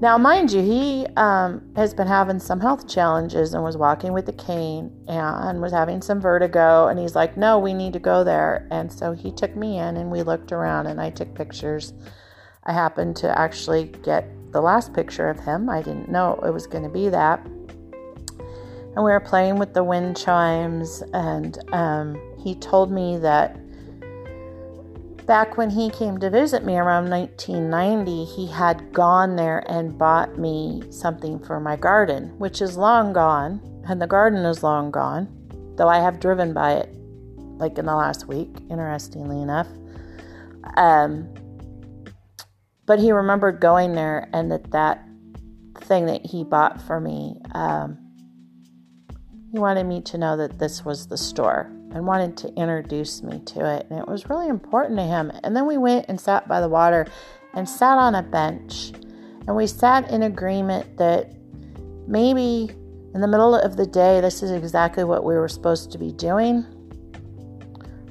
Now, 0.00 0.16
mind 0.16 0.52
you, 0.52 0.62
he 0.62 1.06
um, 1.16 1.62
has 1.76 1.92
been 1.92 2.06
having 2.06 2.38
some 2.38 2.60
health 2.60 2.88
challenges 2.88 3.52
and 3.52 3.62
was 3.62 3.76
walking 3.76 4.12
with 4.12 4.28
a 4.28 4.32
cane 4.32 4.90
and 5.08 5.60
was 5.60 5.72
having 5.72 6.00
some 6.00 6.20
vertigo. 6.20 6.86
And 6.86 6.98
he's 6.98 7.14
like, 7.14 7.36
No, 7.36 7.58
we 7.58 7.74
need 7.74 7.92
to 7.94 7.98
go 7.98 8.24
there. 8.24 8.66
And 8.70 8.90
so 8.90 9.12
he 9.12 9.32
took 9.32 9.54
me 9.56 9.78
in 9.78 9.96
and 9.96 10.10
we 10.10 10.22
looked 10.22 10.52
around 10.52 10.86
and 10.86 11.00
I 11.00 11.10
took 11.10 11.34
pictures. 11.34 11.92
I 12.64 12.72
happened 12.72 13.16
to 13.16 13.38
actually 13.38 13.84
get 14.02 14.28
the 14.52 14.60
last 14.60 14.92
picture 14.92 15.28
of 15.28 15.40
him. 15.40 15.68
I 15.68 15.82
didn't 15.82 16.10
know 16.10 16.38
it 16.44 16.50
was 16.50 16.66
going 16.66 16.84
to 16.84 16.90
be 16.90 17.08
that. 17.08 17.44
And 17.46 19.04
we 19.04 19.12
were 19.12 19.20
playing 19.20 19.56
with 19.56 19.72
the 19.72 19.84
wind 19.84 20.16
chimes, 20.16 21.02
and 21.12 21.58
um, 21.72 22.20
he 22.42 22.56
told 22.56 22.90
me 22.90 23.18
that 23.18 23.56
back 25.26 25.56
when 25.56 25.70
he 25.70 25.90
came 25.90 26.18
to 26.18 26.28
visit 26.28 26.64
me 26.64 26.76
around 26.76 27.08
1990, 27.08 28.24
he 28.24 28.48
had 28.48 28.92
gone 28.92 29.36
there 29.36 29.64
and 29.70 29.96
bought 29.96 30.36
me 30.38 30.82
something 30.90 31.38
for 31.38 31.60
my 31.60 31.76
garden, 31.76 32.36
which 32.38 32.60
is 32.60 32.76
long 32.76 33.12
gone, 33.12 33.60
and 33.88 34.02
the 34.02 34.08
garden 34.08 34.44
is 34.44 34.64
long 34.64 34.90
gone, 34.90 35.28
though 35.76 35.88
I 35.88 36.00
have 36.00 36.18
driven 36.18 36.52
by 36.52 36.72
it 36.72 36.94
like 37.60 37.78
in 37.78 37.86
the 37.86 37.94
last 37.94 38.26
week, 38.26 38.50
interestingly 38.68 39.40
enough. 39.40 39.68
Um, 40.76 41.32
but 42.86 42.98
he 42.98 43.12
remembered 43.12 43.60
going 43.60 43.92
there 43.92 44.28
and 44.32 44.50
that 44.50 44.70
that 44.72 45.04
thing 45.80 46.06
that 46.06 46.24
he 46.24 46.44
bought 46.44 46.80
for 46.80 47.00
me, 47.00 47.36
um, 47.54 47.98
he 49.52 49.58
wanted 49.58 49.84
me 49.84 50.00
to 50.02 50.18
know 50.18 50.36
that 50.36 50.58
this 50.58 50.84
was 50.84 51.08
the 51.08 51.16
store 51.16 51.70
and 51.92 52.06
wanted 52.06 52.36
to 52.36 52.48
introduce 52.54 53.22
me 53.22 53.40
to 53.40 53.76
it. 53.76 53.86
And 53.90 53.98
it 53.98 54.06
was 54.06 54.28
really 54.30 54.48
important 54.48 54.98
to 54.98 55.04
him. 55.04 55.32
And 55.42 55.56
then 55.56 55.66
we 55.66 55.76
went 55.76 56.06
and 56.08 56.20
sat 56.20 56.46
by 56.46 56.60
the 56.60 56.68
water 56.68 57.06
and 57.54 57.68
sat 57.68 57.98
on 57.98 58.14
a 58.14 58.22
bench. 58.22 58.92
And 59.46 59.56
we 59.56 59.66
sat 59.66 60.10
in 60.10 60.22
agreement 60.22 60.96
that 60.98 61.34
maybe 62.06 62.70
in 63.12 63.20
the 63.20 63.26
middle 63.26 63.56
of 63.56 63.76
the 63.76 63.86
day, 63.86 64.20
this 64.20 64.42
is 64.42 64.52
exactly 64.52 65.02
what 65.02 65.24
we 65.24 65.34
were 65.34 65.48
supposed 65.48 65.90
to 65.92 65.98
be 65.98 66.12
doing. 66.12 66.64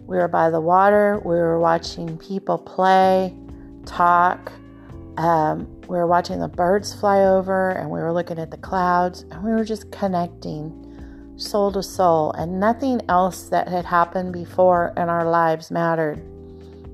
We 0.05 0.17
were 0.17 0.27
by 0.27 0.49
the 0.49 0.60
water, 0.60 1.21
we 1.23 1.36
were 1.36 1.60
watching 1.60 2.17
people 2.17 2.58
play, 2.58 3.34
talk. 3.86 4.51
Um, 5.19 5.67
we 5.82 5.97
were 5.97 6.08
watching 6.08 6.39
the 6.39 6.47
birds 6.47 6.93
fly 6.93 7.25
over, 7.25 7.71
and 7.71 7.89
we 7.89 7.99
were 7.99 8.13
looking 8.13 8.39
at 8.39 8.51
the 8.51 8.58
clouds, 8.58 9.25
and 9.29 9.43
we 9.43 9.51
were 9.51 9.65
just 9.65 9.91
connecting 9.91 11.34
soul 11.36 11.73
to 11.73 11.84
soul, 11.84 12.32
and 12.32 12.58
nothing 12.58 13.01
else 13.10 13.49
that 13.49 13.67
had 13.67 13.84
happened 13.84 14.32
before 14.32 14.93
in 14.95 15.10
our 15.10 15.29
lives 15.29 15.71
mattered. 15.71 16.23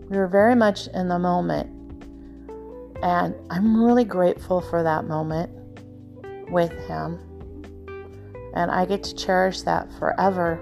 We 0.09 0.17
were 0.17 0.27
very 0.27 0.55
much 0.55 0.87
in 0.87 1.07
the 1.07 1.19
moment, 1.19 1.69
and 3.03 3.35
I'm 3.51 3.83
really 3.83 4.05
grateful 4.05 4.59
for 4.59 4.81
that 4.81 5.05
moment 5.05 5.51
with 6.49 6.71
Him. 6.87 7.19
And 8.55 8.71
I 8.71 8.85
get 8.85 9.03
to 9.03 9.13
cherish 9.13 9.61
that 9.61 9.87
forever. 9.99 10.59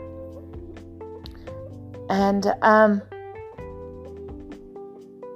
And 2.09 2.53
um, 2.61 3.01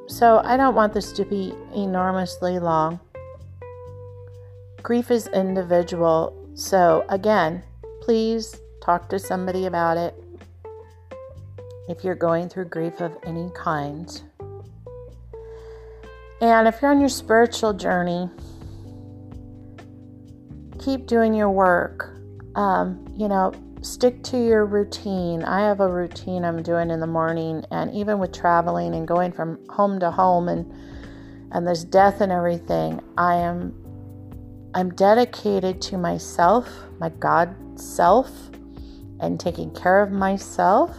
so 0.07 0.41
I 0.43 0.57
don't 0.57 0.73
want 0.73 0.93
this 0.93 1.11
to 1.13 1.25
be 1.25 1.53
enormously 1.75 2.59
long. 2.59 2.99
Grief 4.81 5.11
is 5.11 5.27
individual. 5.27 6.33
So, 6.55 7.05
again, 7.09 7.61
please 8.01 8.55
talk 8.81 9.09
to 9.09 9.19
somebody 9.19 9.65
about 9.65 9.97
it 9.97 10.15
if 11.89 12.03
you're 12.03 12.15
going 12.15 12.49
through 12.49 12.65
grief 12.65 13.01
of 13.01 13.17
any 13.23 13.51
kind. 13.53 14.21
And 16.39 16.67
if 16.67 16.81
you're 16.81 16.91
on 16.91 16.99
your 16.99 17.09
spiritual 17.09 17.73
journey, 17.73 18.29
keep 20.79 21.05
doing 21.05 21.33
your 21.33 21.51
work. 21.51 22.13
Um, 22.55 23.13
you 23.17 23.27
know, 23.27 23.53
stick 23.81 24.23
to 24.23 24.37
your 24.37 24.65
routine. 24.65 25.43
I 25.43 25.61
have 25.61 25.79
a 25.79 25.87
routine 25.87 26.43
I'm 26.43 26.61
doing 26.63 26.89
in 26.89 26.99
the 26.99 27.07
morning, 27.07 27.63
and 27.71 27.93
even 27.93 28.19
with 28.19 28.31
traveling 28.31 28.95
and 28.95 29.07
going 29.07 29.31
from 29.31 29.59
home 29.69 29.99
to 29.99 30.11
home 30.11 30.47
and 30.47 30.71
and 31.51 31.65
this 31.65 31.83
death 31.83 32.19
and 32.21 32.31
everything, 32.31 33.01
I 33.17 33.35
am 33.35 33.73
I'm 34.73 34.93
dedicated 34.93 35.81
to 35.83 35.97
myself, 35.97 36.69
my 36.99 37.09
God 37.09 37.55
self 37.79 38.31
and 39.19 39.39
taking 39.39 39.71
care 39.71 40.01
of 40.01 40.11
myself 40.11 40.95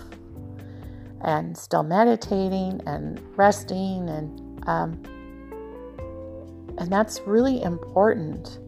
and 1.22 1.56
still 1.56 1.82
meditating 1.82 2.80
and 2.86 3.20
resting 3.36 4.08
and 4.08 4.68
um, 4.68 5.02
and 6.78 6.92
that's 6.92 7.20
really 7.26 7.62
important 7.62 8.58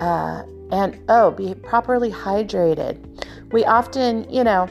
uh, 0.00 0.44
and 0.70 0.98
oh 1.08 1.30
be 1.30 1.54
properly 1.54 2.10
hydrated 2.10 3.24
we 3.52 3.64
often 3.64 4.28
you 4.30 4.44
know 4.44 4.68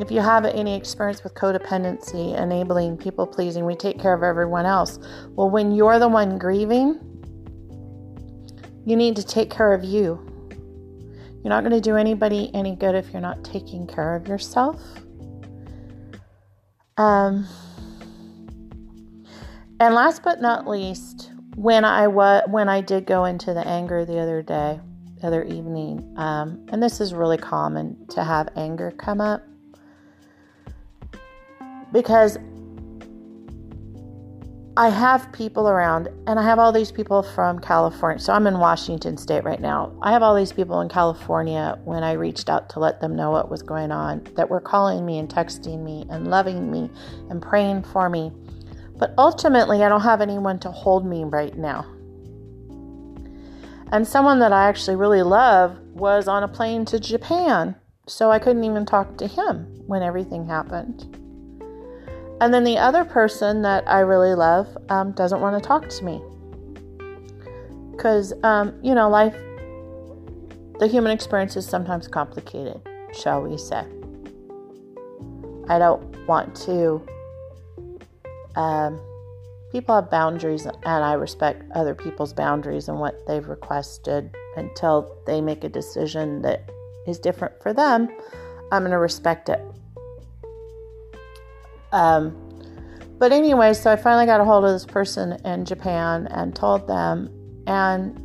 if 0.00 0.10
you 0.10 0.20
have 0.20 0.44
any 0.44 0.74
experience 0.74 1.22
with 1.22 1.34
codependency 1.34 2.36
enabling 2.40 2.96
people 2.96 3.26
pleasing 3.26 3.64
we 3.64 3.74
take 3.74 4.00
care 4.00 4.14
of 4.14 4.22
everyone 4.22 4.66
else 4.66 4.98
well 5.30 5.48
when 5.48 5.72
you're 5.72 5.98
the 5.98 6.08
one 6.08 6.38
grieving 6.38 6.98
you 8.84 8.96
need 8.96 9.16
to 9.16 9.22
take 9.22 9.50
care 9.50 9.72
of 9.72 9.84
you. 9.84 10.20
You're 11.42 11.50
not 11.50 11.62
going 11.62 11.72
to 11.72 11.80
do 11.80 11.96
anybody 11.96 12.50
any 12.54 12.74
good 12.74 12.94
if 12.94 13.12
you're 13.12 13.22
not 13.22 13.44
taking 13.44 13.86
care 13.86 14.14
of 14.14 14.28
yourself. 14.28 14.80
Um, 16.96 17.46
and 19.80 19.94
last 19.94 20.22
but 20.22 20.40
not 20.40 20.68
least, 20.68 21.30
when 21.56 21.84
I 21.84 22.06
was 22.06 22.44
when 22.48 22.68
I 22.68 22.80
did 22.80 23.06
go 23.06 23.24
into 23.24 23.54
the 23.54 23.66
anger 23.66 24.04
the 24.04 24.18
other 24.18 24.42
day, 24.42 24.80
the 25.22 25.28
other 25.28 25.44
evening, 25.44 26.12
um, 26.16 26.66
and 26.68 26.82
this 26.82 27.00
is 27.00 27.14
really 27.14 27.38
common 27.38 28.06
to 28.08 28.24
have 28.24 28.48
anger 28.56 28.90
come 28.90 29.20
up 29.20 29.42
because 31.92 32.38
I 34.76 34.88
have 34.88 35.30
people 35.32 35.68
around, 35.68 36.08
and 36.26 36.40
I 36.40 36.42
have 36.42 36.58
all 36.58 36.72
these 36.72 36.90
people 36.90 37.22
from 37.22 37.58
California. 37.58 38.18
So 38.18 38.32
I'm 38.32 38.46
in 38.46 38.58
Washington 38.58 39.18
State 39.18 39.44
right 39.44 39.60
now. 39.60 39.94
I 40.02 40.12
have 40.12 40.22
all 40.22 40.34
these 40.34 40.50
people 40.50 40.80
in 40.80 40.88
California 40.88 41.78
when 41.84 42.02
I 42.02 42.12
reached 42.12 42.48
out 42.48 42.70
to 42.70 42.80
let 42.80 42.98
them 43.00 43.14
know 43.14 43.30
what 43.30 43.50
was 43.50 43.62
going 43.62 43.92
on 43.92 44.26
that 44.34 44.48
were 44.48 44.62
calling 44.62 45.04
me 45.04 45.18
and 45.18 45.28
texting 45.28 45.84
me 45.84 46.06
and 46.08 46.28
loving 46.28 46.70
me 46.70 46.90
and 47.28 47.42
praying 47.42 47.82
for 47.82 48.08
me. 48.08 48.32
But 48.96 49.12
ultimately, 49.18 49.84
I 49.84 49.90
don't 49.90 50.00
have 50.00 50.22
anyone 50.22 50.58
to 50.60 50.70
hold 50.70 51.04
me 51.06 51.24
right 51.24 51.56
now. 51.56 51.84
And 53.92 54.08
someone 54.08 54.38
that 54.38 54.54
I 54.54 54.68
actually 54.68 54.96
really 54.96 55.22
love 55.22 55.78
was 55.92 56.26
on 56.26 56.42
a 56.42 56.48
plane 56.48 56.86
to 56.86 56.98
Japan. 56.98 57.76
So 58.06 58.30
I 58.30 58.38
couldn't 58.38 58.64
even 58.64 58.86
talk 58.86 59.18
to 59.18 59.26
him 59.26 59.66
when 59.86 60.02
everything 60.02 60.46
happened. 60.46 61.02
And 62.40 62.52
then 62.52 62.64
the 62.64 62.78
other 62.78 63.04
person 63.04 63.60
that 63.62 63.86
I 63.86 64.00
really 64.00 64.34
love 64.34 64.66
um, 64.88 65.12
doesn't 65.12 65.40
want 65.42 65.62
to 65.62 65.68
talk 65.68 65.88
to 65.90 66.04
me. 66.04 66.22
Because, 67.92 68.32
um, 68.42 68.74
you 68.82 68.94
know, 68.94 69.10
life, 69.10 69.36
the 70.80 70.88
human 70.88 71.12
experience 71.12 71.54
is 71.56 71.66
sometimes 71.66 72.08
complicated, 72.08 72.80
shall 73.12 73.42
we 73.42 73.58
say. 73.58 73.84
I 75.68 75.78
don't 75.78 76.26
want 76.26 76.56
to. 76.62 77.06
Um, 78.56 79.00
people 79.72 79.94
have 79.94 80.10
boundaries, 80.10 80.66
and 80.66 81.04
I 81.04 81.14
respect 81.14 81.64
other 81.74 81.94
people's 81.94 82.34
boundaries 82.34 82.88
and 82.88 83.00
what 83.00 83.26
they've 83.26 83.48
requested 83.48 84.30
until 84.56 85.16
they 85.26 85.40
make 85.40 85.64
a 85.64 85.68
decision 85.68 86.42
that 86.42 86.70
is 87.06 87.18
different 87.18 87.60
for 87.62 87.72
them. 87.72 88.08
I'm 88.70 88.82
going 88.82 88.92
to 88.92 88.98
respect 88.98 89.48
it. 89.48 89.60
Um, 91.90 92.36
but 93.18 93.32
anyway, 93.32 93.72
so 93.72 93.90
I 93.90 93.96
finally 93.96 94.26
got 94.26 94.40
a 94.40 94.44
hold 94.44 94.64
of 94.64 94.72
this 94.72 94.84
person 94.84 95.32
in 95.44 95.64
Japan 95.64 96.26
and 96.30 96.54
told 96.54 96.86
them, 96.86 97.30
and 97.66 98.18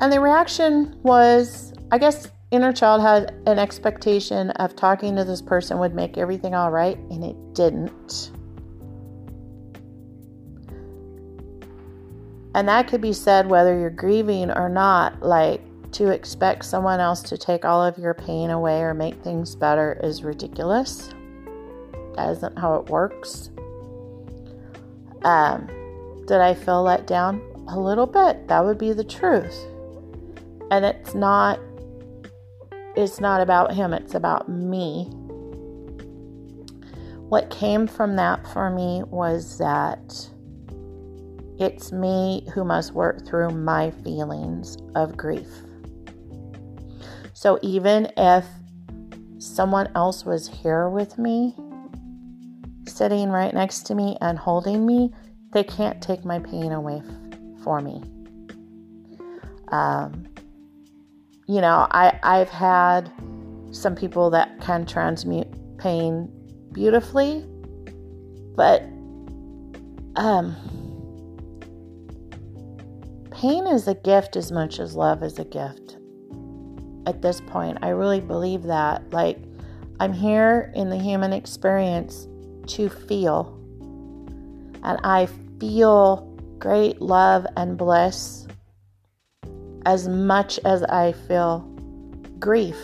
and 0.00 0.12
the 0.12 0.20
reaction 0.20 0.96
was, 1.02 1.72
I 1.90 1.98
guess, 1.98 2.30
inner 2.52 2.72
child 2.72 3.02
had 3.02 3.34
an 3.46 3.58
expectation 3.58 4.50
of 4.50 4.76
talking 4.76 5.16
to 5.16 5.24
this 5.24 5.42
person 5.42 5.78
would 5.80 5.94
make 5.94 6.16
everything 6.16 6.54
all 6.54 6.70
right, 6.70 6.96
and 6.96 7.24
it 7.24 7.36
didn't. 7.54 8.30
And 12.58 12.66
that 12.66 12.88
could 12.88 13.00
be 13.00 13.12
said 13.12 13.48
whether 13.48 13.78
you're 13.78 13.88
grieving 13.88 14.50
or 14.50 14.68
not. 14.68 15.22
Like, 15.22 15.60
to 15.92 16.10
expect 16.10 16.64
someone 16.64 16.98
else 16.98 17.22
to 17.22 17.38
take 17.38 17.64
all 17.64 17.84
of 17.84 17.96
your 17.98 18.14
pain 18.14 18.50
away 18.50 18.80
or 18.80 18.94
make 18.94 19.14
things 19.22 19.54
better 19.54 20.00
is 20.02 20.24
ridiculous. 20.24 21.10
That 22.16 22.30
isn't 22.30 22.58
how 22.58 22.74
it 22.74 22.90
works. 22.90 23.50
Um, 25.22 25.68
did 26.26 26.40
I 26.40 26.52
feel 26.52 26.82
let 26.82 27.06
down? 27.06 27.40
A 27.68 27.78
little 27.78 28.06
bit. 28.06 28.48
That 28.48 28.64
would 28.64 28.76
be 28.76 28.92
the 28.92 29.04
truth. 29.04 29.56
And 30.72 30.84
it's 30.84 31.14
not 31.14 31.60
it's 32.96 33.20
not 33.20 33.40
about 33.40 33.72
him, 33.72 33.92
it's 33.92 34.16
about 34.16 34.48
me. 34.48 35.04
What 37.28 37.50
came 37.50 37.86
from 37.86 38.16
that 38.16 38.44
for 38.52 38.68
me 38.68 39.04
was 39.04 39.58
that 39.58 40.28
it's 41.58 41.92
me 41.92 42.46
who 42.54 42.64
must 42.64 42.92
work 42.92 43.26
through 43.26 43.50
my 43.50 43.90
feelings 43.90 44.76
of 44.94 45.16
grief. 45.16 45.48
So 47.32 47.58
even 47.62 48.10
if 48.16 48.44
someone 49.38 49.90
else 49.94 50.24
was 50.24 50.48
here 50.48 50.88
with 50.88 51.18
me, 51.18 51.54
sitting 52.86 53.30
right 53.30 53.54
next 53.54 53.86
to 53.86 53.94
me 53.94 54.16
and 54.20 54.38
holding 54.38 54.86
me, 54.86 55.12
they 55.52 55.64
can't 55.64 56.02
take 56.02 56.24
my 56.24 56.38
pain 56.38 56.72
away 56.72 57.02
f- 57.04 57.38
for 57.62 57.80
me. 57.80 58.02
Um, 59.68 60.26
you 61.46 61.60
know, 61.60 61.86
I, 61.90 62.18
I've 62.22 62.50
had 62.50 63.12
some 63.70 63.94
people 63.94 64.30
that 64.30 64.60
can 64.60 64.86
transmute 64.86 65.48
pain 65.78 66.30
beautifully, 66.72 67.44
but 68.56 68.82
um, 70.16 70.56
pain 73.38 73.68
is 73.68 73.86
a 73.86 73.94
gift 73.94 74.34
as 74.34 74.50
much 74.50 74.80
as 74.80 74.96
love 74.96 75.22
is 75.22 75.38
a 75.38 75.44
gift. 75.44 75.96
At 77.06 77.22
this 77.22 77.40
point, 77.40 77.78
I 77.82 77.90
really 77.90 78.20
believe 78.20 78.64
that. 78.64 79.12
Like, 79.12 79.38
I'm 80.00 80.12
here 80.12 80.72
in 80.74 80.90
the 80.90 80.98
human 80.98 81.32
experience 81.32 82.26
to 82.66 82.88
feel. 82.88 83.54
And 84.82 84.98
I 85.04 85.28
feel 85.60 86.36
great 86.58 87.00
love 87.00 87.46
and 87.56 87.78
bliss 87.78 88.48
as 89.86 90.08
much 90.08 90.58
as 90.64 90.82
I 90.82 91.12
feel 91.12 91.60
grief. 92.40 92.78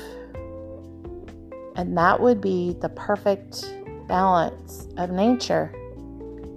And 1.75 1.99
that 1.99 2.21
would 2.21 2.41
be 2.41 2.77
the 2.81 2.91
perfect 2.91 3.65
balance 4.07 4.87
of 4.99 5.11
nature. 5.11 5.75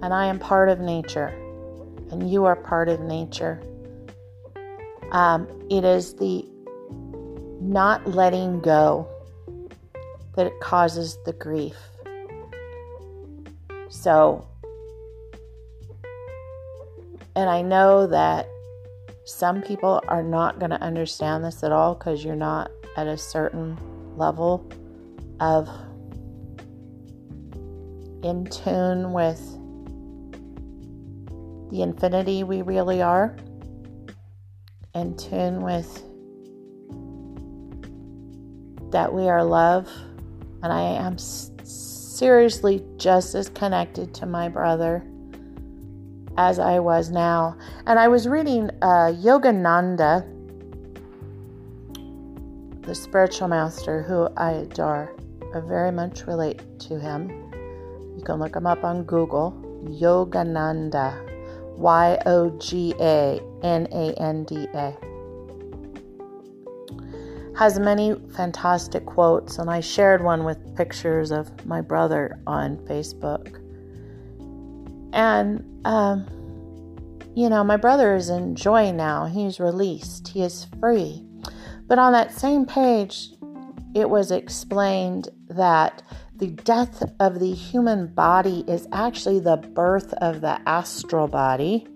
And 0.04 0.14
I 0.14 0.28
am 0.28 0.38
part 0.38 0.70
of 0.70 0.80
nature, 0.80 1.30
and 2.12 2.32
you 2.32 2.46
are 2.46 2.56
part 2.56 2.90
of 2.90 3.00
nature. 3.00 3.60
Um, 5.12 5.48
it 5.70 5.84
is 5.84 6.16
the 6.16 6.46
not 7.62 8.08
letting 8.08 8.62
go 8.62 9.08
that 10.36 10.52
causes 10.60 11.18
the 11.26 11.34
grief. 11.34 11.76
So, 13.90 14.48
and 17.36 17.50
I 17.50 17.62
know 17.62 18.08
that 18.08 18.48
some 19.26 19.62
people 19.62 20.02
are 20.08 20.24
not 20.24 20.60
going 20.60 20.70
to 20.70 20.82
understand 20.82 21.44
this 21.44 21.64
at 21.64 21.72
all 21.72 21.96
because 21.96 22.24
you're 22.24 22.36
not 22.36 22.72
at 22.96 23.08
a 23.08 23.18
certain 23.18 23.78
level 24.16 24.72
of 25.40 25.68
in 28.24 28.46
tune 28.46 29.14
with 29.14 29.40
the 31.72 31.82
infinity 31.82 32.44
we 32.44 32.62
really 32.62 33.02
are, 33.02 33.36
in 34.98 35.16
tune 35.16 35.62
with 35.62 36.04
that 38.92 39.14
we 39.14 39.30
are 39.30 39.44
love. 39.44 39.90
And 40.64 40.74
I 40.74 40.82
am 40.82 41.18
seriously 41.18 42.84
just 42.98 43.36
as 43.36 43.50
connected 43.50 44.14
to 44.16 44.26
my 44.26 44.50
brother 44.50 45.06
as 46.38 46.60
I 46.60 46.80
was 46.80 47.12
now. 47.12 47.58
And 47.86 48.00
I 48.00 48.08
was 48.08 48.28
reading 48.28 48.70
uh, 48.82 49.14
Yogananda, 49.14 50.26
the 52.82 52.96
spiritual 52.96 53.48
master 53.48 54.02
who 54.02 54.28
I 54.36 54.52
adore. 54.52 55.14
I 55.54 55.60
very 55.62 55.92
much 55.92 56.26
relate 56.28 56.62
to 56.82 57.00
him. 57.00 57.30
You 58.18 58.24
can 58.26 58.40
look 58.40 58.56
him 58.56 58.66
up 58.66 58.84
on 58.84 59.04
Google. 59.04 59.54
Yogananda. 59.86 61.27
Y 61.78 62.18
O 62.26 62.50
G 62.60 62.94
A 63.00 63.40
N 63.64 63.88
A 63.92 64.14
N 64.20 64.44
D 64.44 64.68
A 64.74 64.98
has 67.58 67.80
many 67.80 68.16
fantastic 68.36 69.06
quotes, 69.06 69.58
and 69.58 69.68
I 69.68 69.80
shared 69.80 70.24
one 70.24 70.44
with 70.44 70.76
pictures 70.76 71.32
of 71.32 71.66
my 71.66 71.82
brother 71.82 72.40
on 72.46 72.78
Facebook. 72.78 73.64
And, 75.12 75.66
um, 75.84 76.28
you 77.36 77.50
know, 77.50 77.64
my 77.64 77.78
brother 77.78 78.16
is 78.16 78.30
in 78.30 78.56
joy 78.56 78.92
now. 78.92 79.26
He's 79.26 79.60
released, 79.60 80.28
he 80.28 80.44
is 80.44 80.68
free. 80.80 81.24
But 81.88 81.98
on 81.98 82.12
that 82.14 82.32
same 82.32 82.68
page, 82.68 83.30
it 83.96 84.08
was 84.08 84.30
explained 84.30 85.30
that 85.50 86.04
the 86.38 86.48
death 86.48 87.04
of 87.20 87.40
the 87.40 87.52
human 87.52 88.08
body 88.08 88.64
is 88.68 88.88
actually 88.92 89.40
the 89.40 89.58
birth 89.58 90.14
of 90.14 90.42
the 90.42 90.62
astral 90.70 91.28
body. 91.28 91.88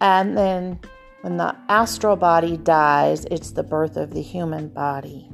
And 0.00 0.36
then 0.36 0.80
when 1.20 1.36
the 1.36 1.54
astral 1.68 2.16
body 2.16 2.56
dies, 2.56 3.26
it's 3.26 3.52
the 3.52 3.62
birth 3.62 3.98
of 3.98 4.14
the 4.14 4.22
human 4.22 4.68
body. 4.68 5.28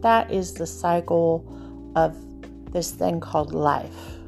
That 0.00 0.32
is 0.32 0.54
the 0.54 0.66
cycle 0.66 1.46
of 1.94 2.16
this 2.72 2.90
thing 2.90 3.20
called 3.20 3.54
life. 3.54 4.18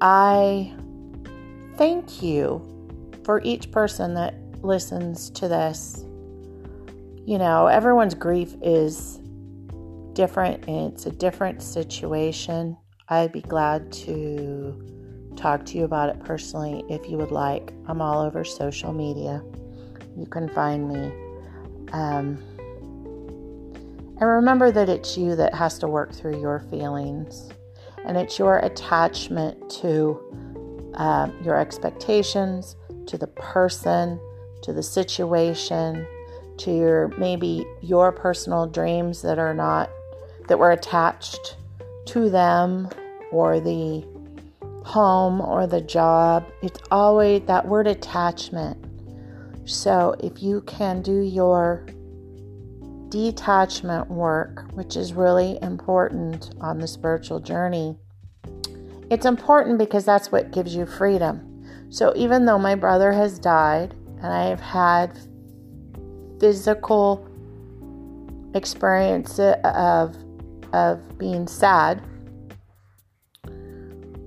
I 0.00 0.72
thank 1.76 2.22
you 2.22 2.62
for 3.24 3.40
each 3.42 3.72
person 3.72 4.14
that 4.14 4.36
listens 4.62 5.28
to 5.30 5.48
this. 5.48 6.04
You 7.26 7.38
know, 7.38 7.68
everyone's 7.68 8.14
grief 8.14 8.54
is 8.62 9.20
different 10.12 10.64
it's 10.68 11.06
a 11.06 11.10
different 11.10 11.62
situation. 11.62 12.76
I'd 13.08 13.32
be 13.32 13.40
glad 13.40 13.92
to 13.92 15.32
talk 15.36 15.66
to 15.66 15.78
you 15.78 15.84
about 15.84 16.08
it 16.08 16.20
personally 16.20 16.84
if 16.88 17.08
you 17.08 17.18
would 17.18 17.30
like. 17.30 17.72
I'm 17.86 18.00
all 18.00 18.20
over 18.20 18.44
social 18.44 18.92
media. 18.92 19.42
You 20.16 20.26
can 20.26 20.48
find 20.48 20.88
me. 20.88 21.12
Um, 21.92 22.38
and 24.20 24.28
remember 24.28 24.70
that 24.70 24.88
it's 24.88 25.16
you 25.18 25.34
that 25.36 25.54
has 25.54 25.78
to 25.80 25.88
work 25.88 26.12
through 26.12 26.40
your 26.40 26.60
feelings, 26.70 27.50
and 28.04 28.16
it's 28.16 28.38
your 28.38 28.58
attachment 28.58 29.70
to 29.80 30.92
uh, 30.94 31.28
your 31.42 31.58
expectations, 31.58 32.76
to 33.06 33.18
the 33.18 33.26
person, 33.26 34.20
to 34.62 34.72
the 34.72 34.82
situation, 34.82 36.06
to 36.58 36.76
your 36.76 37.08
maybe 37.18 37.66
your 37.80 38.12
personal 38.12 38.66
dreams 38.66 39.22
that 39.22 39.38
are 39.38 39.54
not 39.54 39.90
that 40.48 40.58
were 40.58 40.70
attached 40.70 41.56
to 42.06 42.30
them 42.30 42.88
or 43.32 43.60
the 43.60 44.04
home 44.84 45.40
or 45.40 45.66
the 45.66 45.80
job. 45.80 46.46
It's 46.62 46.78
always 46.90 47.42
that 47.46 47.66
word 47.66 47.86
attachment. 47.86 48.78
So 49.64 50.14
if 50.20 50.42
you 50.42 50.60
can 50.62 51.00
do 51.02 51.20
your 51.20 51.86
detachment 53.08 54.10
work, 54.10 54.66
which 54.74 54.96
is 54.96 55.14
really 55.14 55.58
important 55.62 56.54
on 56.60 56.78
the 56.78 56.86
spiritual 56.86 57.40
journey, 57.40 57.96
it's 59.10 59.26
important 59.26 59.78
because 59.78 60.04
that's 60.04 60.30
what 60.30 60.50
gives 60.50 60.74
you 60.74 60.84
freedom. 60.86 61.50
So 61.90 62.12
even 62.16 62.44
though 62.44 62.58
my 62.58 62.74
brother 62.74 63.12
has 63.12 63.38
died 63.38 63.94
and 64.22 64.26
I 64.32 64.46
have 64.46 64.60
had 64.60 65.18
physical 66.40 67.28
experience 68.54 69.38
of 69.38 70.16
of 70.72 71.18
being 71.18 71.46
sad, 71.46 72.02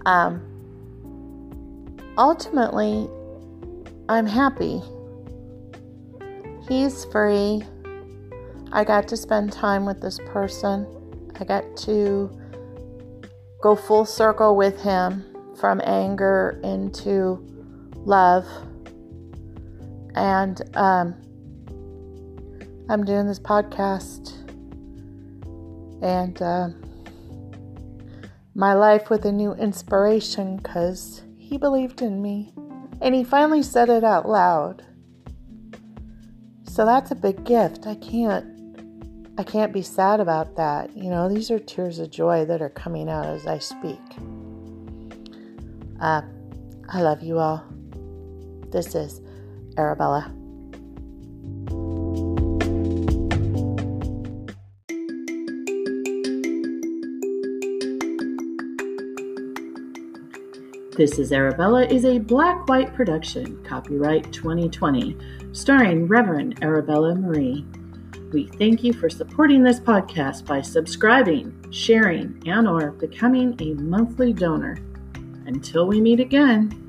um, 0.07 0.41
ultimately, 2.17 3.09
I'm 4.07 4.25
happy. 4.25 4.81
He's 6.69 7.03
free. 7.05 7.61
I 8.71 8.85
got 8.85 9.07
to 9.09 9.17
spend 9.17 9.51
time 9.51 9.85
with 9.85 10.01
this 10.01 10.17
person. 10.27 10.87
I 11.39 11.43
got 11.43 11.75
to 11.77 12.31
go 13.61 13.75
full 13.75 14.05
circle 14.05 14.55
with 14.55 14.81
him 14.81 15.25
from 15.59 15.81
anger 15.83 16.59
into 16.63 17.45
love. 18.05 18.45
And 20.15 20.61
um, 20.75 21.15
I'm 22.89 23.03
doing 23.03 23.27
this 23.27 23.39
podcast 23.39 24.33
and 26.01 26.41
uh, 26.41 26.69
my 28.55 28.73
life 28.73 29.09
with 29.09 29.25
a 29.25 29.31
new 29.31 29.53
inspiration 29.53 30.55
because 30.55 31.21
he 31.37 31.57
believed 31.57 32.01
in 32.01 32.21
me 32.21 32.53
and 33.01 33.13
he 33.13 33.25
finally 33.25 33.61
said 33.61 33.89
it 33.89 34.05
out 34.05 34.27
loud. 34.29 34.85
So 36.63 36.85
that's 36.85 37.11
a 37.11 37.15
big 37.15 37.43
gift. 37.43 37.87
I 37.87 37.95
can't 37.95 38.53
I 39.37 39.43
can't 39.43 39.73
be 39.73 39.81
sad 39.81 40.21
about 40.21 40.55
that. 40.55 40.95
You 40.95 41.09
know, 41.09 41.27
these 41.27 41.51
are 41.51 41.59
tears 41.59 41.99
of 41.99 42.09
joy 42.09 42.45
that 42.45 42.61
are 42.61 42.69
coming 42.69 43.09
out 43.09 43.25
as 43.25 43.45
I 43.45 43.59
speak. 43.59 43.99
Uh, 45.99 46.21
I 46.89 47.01
love 47.01 47.21
you 47.21 47.37
all. 47.37 47.65
This 48.71 48.95
is 48.95 49.21
Arabella. 49.77 50.36
This 60.97 61.19
is 61.19 61.31
Arabella 61.31 61.85
is 61.85 62.05
a 62.05 62.17
black 62.17 62.67
white 62.67 62.91
production, 62.95 63.63
copyright 63.63 64.33
2020, 64.33 65.15
starring 65.51 66.07
Reverend 66.07 66.57
Arabella 66.63 67.13
Marie. 67.13 67.63
We 68.33 68.47
thank 68.47 68.83
you 68.83 68.93
for 68.93 69.07
supporting 69.07 69.61
this 69.61 69.79
podcast 69.79 70.47
by 70.47 70.61
subscribing, 70.61 71.53
sharing, 71.69 72.41
and 72.47 72.67
or 72.67 72.93
becoming 72.93 73.55
a 73.61 73.75
monthly 73.75 74.33
donor. 74.33 74.79
Until 75.45 75.85
we 75.85 76.01
meet 76.01 76.19
again, 76.19 76.86